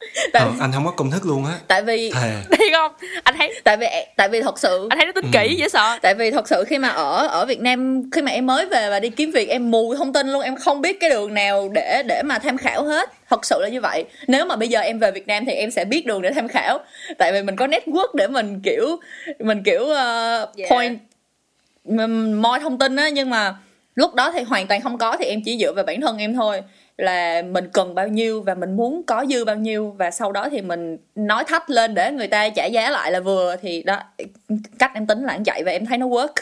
[0.32, 1.52] tại, Ờ, anh không có công thức luôn á.
[1.68, 2.32] Tại vì thề.
[2.58, 2.92] Đi không?
[3.24, 3.86] Anh thấy tại vì
[4.16, 5.98] tại vì thật sự anh thấy nó tính kỹ dễ sợ.
[6.02, 8.90] Tại vì thật sự khi mà ở ở Việt Nam khi mà em mới về
[8.90, 11.68] và đi kiếm việc em mù thông tin luôn em không biết cái đường nào
[11.72, 13.10] để để mà tham khảo hết.
[13.30, 14.04] Thật sự là như vậy.
[14.26, 16.48] Nếu mà bây giờ em về Việt Nam thì em sẽ biết đường để tham
[16.48, 16.78] khảo.
[17.18, 18.96] Tại vì mình có network để mình kiểu
[19.38, 20.70] mình kiểu uh, Yeah.
[20.70, 20.98] point
[21.84, 23.54] mình moi thông tin á nhưng mà
[23.94, 26.34] lúc đó thì hoàn toàn không có thì em chỉ dựa vào bản thân em
[26.34, 26.62] thôi
[26.98, 29.94] là mình cần bao nhiêu và mình muốn có dư bao nhiêu.
[29.98, 33.20] Và sau đó thì mình nói thách lên để người ta trả giá lại là
[33.20, 33.56] vừa.
[33.56, 33.98] Thì đó
[34.78, 36.32] cách em tính là như vậy và em thấy nó work.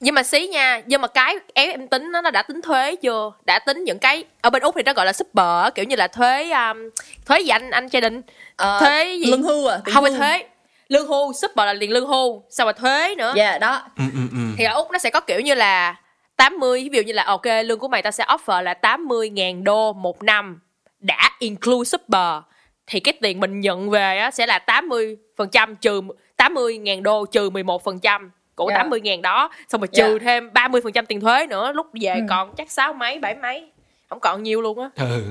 [0.00, 2.96] Nhưng mà xí nha nhưng mà cái em em tính nó nó đã tính thuế
[2.96, 3.32] chưa?
[3.44, 6.08] Đã tính những cái ở bên úc thì nó gọi là super kiểu như là
[6.08, 6.90] thuế um,
[7.26, 8.22] thuế gì anh anh Jaden
[8.56, 9.30] Ờ, thuế gì?
[9.30, 10.48] lương hưu à không phải thuế.
[10.88, 13.32] Lương hưu super là tiền lương hưu xong rồi thuế nữa.
[13.36, 13.82] Dạ đó.
[13.96, 14.38] Ừ, ừ, ừ.
[14.58, 15.96] thì ở úc nó sẽ có kiểu như là
[16.38, 19.64] 80 ví dụ như là ok lương của mày tao sẽ offer là 80 ngàn
[19.64, 20.60] đô một năm
[21.00, 22.42] đã include super
[22.86, 26.00] thì cái tiền mình nhận về á sẽ là 80 phần trăm trừ
[26.36, 28.76] 80 ngàn đô trừ 11 phần trăm của Dạ.
[28.76, 30.18] 80 ngàn đó xong rồi trừ Dạ.
[30.24, 32.20] thêm 30 phần trăm tiền thuế nữa lúc về Ừ.
[32.30, 33.70] còn chắc sáu mấy bảy mấy
[34.08, 35.22] không còn nhiều luôn á ừ.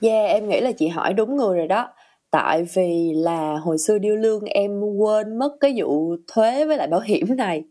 [0.00, 1.88] Yeah, em nghĩ là chị hỏi đúng người rồi đó.
[2.30, 6.86] Tại vì là hồi xưa điêu lương em quên mất cái vụ thuế với lại
[6.88, 7.62] bảo hiểm này.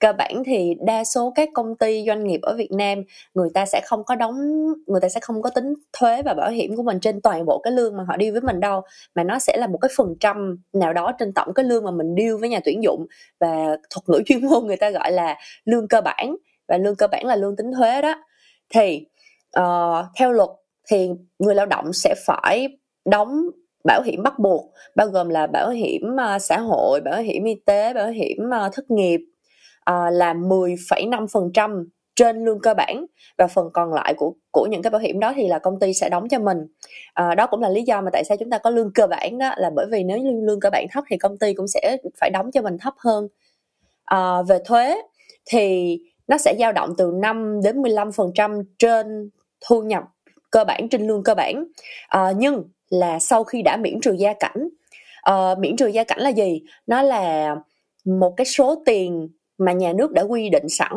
[0.00, 3.02] Cơ bản thì đa số các công ty doanh nghiệp ở Việt Nam
[3.34, 4.36] người ta sẽ không có đóng
[4.86, 7.58] người ta sẽ không có tính thuế và bảo hiểm của mình trên toàn bộ
[7.58, 8.80] cái lương mà họ điêu với mình đâu
[9.14, 11.90] mà nó sẽ là một cái phần trăm nào đó trên tổng cái lương mà
[11.90, 13.06] mình điêu với nhà tuyển dụng.
[13.40, 16.36] Và thuật ngữ chuyên môn người ta gọi là lương cơ bản
[16.68, 18.14] và lương cơ bản là lương tính thuế đó.
[18.74, 19.06] Thì
[19.58, 20.48] uh, theo luật
[20.90, 22.68] thì người lao động sẽ phải
[23.04, 23.42] đóng
[23.84, 27.54] bảo hiểm bắt buộc bao gồm là bảo hiểm ờ, xã hội, bảo hiểm y
[27.66, 29.20] tế, bảo hiểm ờ, thất nghiệp
[29.84, 31.84] Ờ, là 10,5%
[32.16, 33.06] trên lương cơ bản
[33.38, 35.94] và phần còn lại của của những cái bảo hiểm đó thì là công ty
[35.94, 36.58] sẽ đóng cho mình.
[37.14, 39.38] à, đó cũng là lý do mà tại sao chúng ta có lương cơ bản
[39.38, 41.96] đó là bởi vì nếu lương, lương cơ bản thấp thì công ty cũng sẽ
[42.20, 43.28] phải đóng cho mình thấp hơn.
[44.04, 45.02] à, về thuế
[45.50, 49.30] thì nó sẽ dao động từ 5 đến 15% trên
[49.68, 50.04] thu nhập
[50.50, 51.64] cơ bản trên lương cơ bản
[52.08, 54.68] à, nhưng là sau khi đã miễn trừ gia cảnh
[55.22, 57.56] à, miễn trừ gia cảnh là gì nó là
[58.04, 59.28] một cái số tiền
[59.64, 60.92] mà nhà nước đã quy định sẵn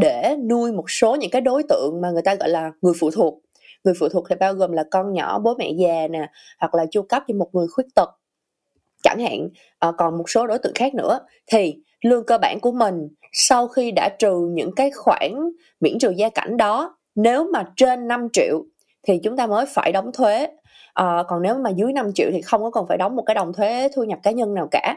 [0.00, 3.10] để nuôi một số những cái đối tượng mà người ta gọi là người phụ
[3.10, 3.40] thuộc.
[3.84, 6.28] Người phụ thuộc thì bao gồm là con nhỏ bố mẹ già nè
[6.58, 8.10] hoặc là chu cấp cho một người khuyết tật.
[9.02, 9.48] Chẳng hạn
[9.78, 11.20] ờ, còn một số đối tượng khác nữa.
[11.46, 15.32] Thì lương cơ bản của mình sau khi đã trừ những cái khoản
[15.80, 18.64] miễn trừ gia cảnh đó nếu mà trên 5 triệu
[19.08, 20.48] thì chúng ta mới phải đóng thuế.
[20.94, 23.34] À, còn nếu mà dưới 5 triệu thì không có cần phải đóng một cái
[23.34, 24.96] đồng thuế thu nhập cá nhân nào cả.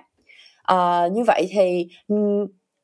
[0.64, 1.88] À, như vậy thì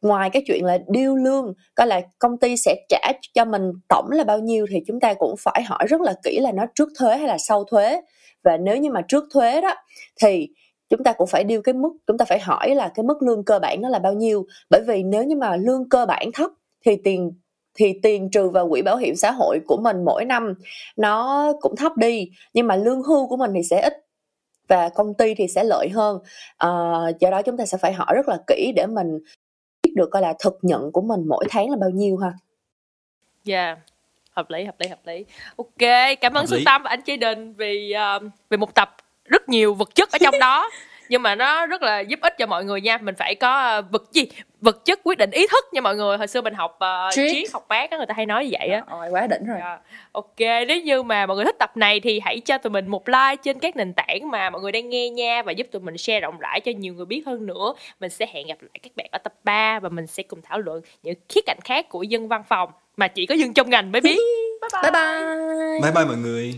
[0.04, 4.10] ngoài cái chuyện là điêu lương coi là công ty sẽ trả cho mình tổng
[4.12, 6.90] là bao nhiêu thì chúng ta cũng phải hỏi rất là kỹ là nó trước
[7.00, 8.02] thuế hay là sau thuế.
[8.44, 9.76] Và nếu như mà trước thuế đó
[10.22, 10.50] thì
[10.90, 13.46] chúng ta cũng phải điêu cái mức chúng ta phải hỏi là cái mức lương
[13.46, 14.46] cơ bản nó là bao nhiêu.
[14.70, 16.52] Bởi vì nếu như mà lương cơ bản thấp
[16.86, 17.32] thì tiền
[17.76, 20.54] thì tiền trừ vào quỹ bảo hiểm xã hội của mình mỗi năm
[20.98, 23.94] nó cũng thấp đi nhưng mà lương hưu của mình thì sẽ ít
[24.68, 26.20] và công ty thì sẽ lợi hơn.
[26.58, 26.70] À,
[27.20, 29.20] do đó chúng ta sẽ phải hỏi rất là kỹ để mình
[29.94, 32.34] biết được coi là thực nhận của mình mỗi tháng là bao nhiêu ha?
[33.48, 33.80] Yeah
[34.34, 35.26] hợp lý hợp lý hợp lý.
[35.58, 35.90] Ok
[36.22, 39.74] cảm ơn xuân tâm và anh chế đình vì uh, vì một tập rất nhiều
[39.74, 40.70] vật chất ở trong đó
[41.10, 42.98] nhưng mà nó rất là giúp ích cho mọi người nha.
[42.98, 44.28] Mình phải có uh, vật gì?
[44.62, 46.18] Vật chất quyết định ý thức nha mọi người.
[46.18, 47.54] Hồi xưa mình học uh, triết.
[47.54, 48.84] học bác á người ta hay nói như vậy á.
[48.90, 49.58] Rồi quá đỉnh rồi.
[49.60, 49.82] Yeah.
[50.12, 53.10] ok nếu như mà mọi người thích tập này thì hãy cho tụi mình một
[53.10, 55.98] like trên các nền tảng mà mọi người đang nghe nha và giúp tụi mình
[55.98, 57.74] share rộng rãi cho nhiều người biết hơn nữa.
[58.00, 60.60] Mình sẽ hẹn gặp lại các bạn ở tập 3 và mình sẽ cùng thảo
[60.60, 63.92] luận những khía cạnh khác của dân văn phòng mà chỉ có dân trong ngành
[63.92, 64.18] mới biết.
[64.62, 64.92] Bye bye.
[64.92, 66.54] Bye bye, bye, bye mọi người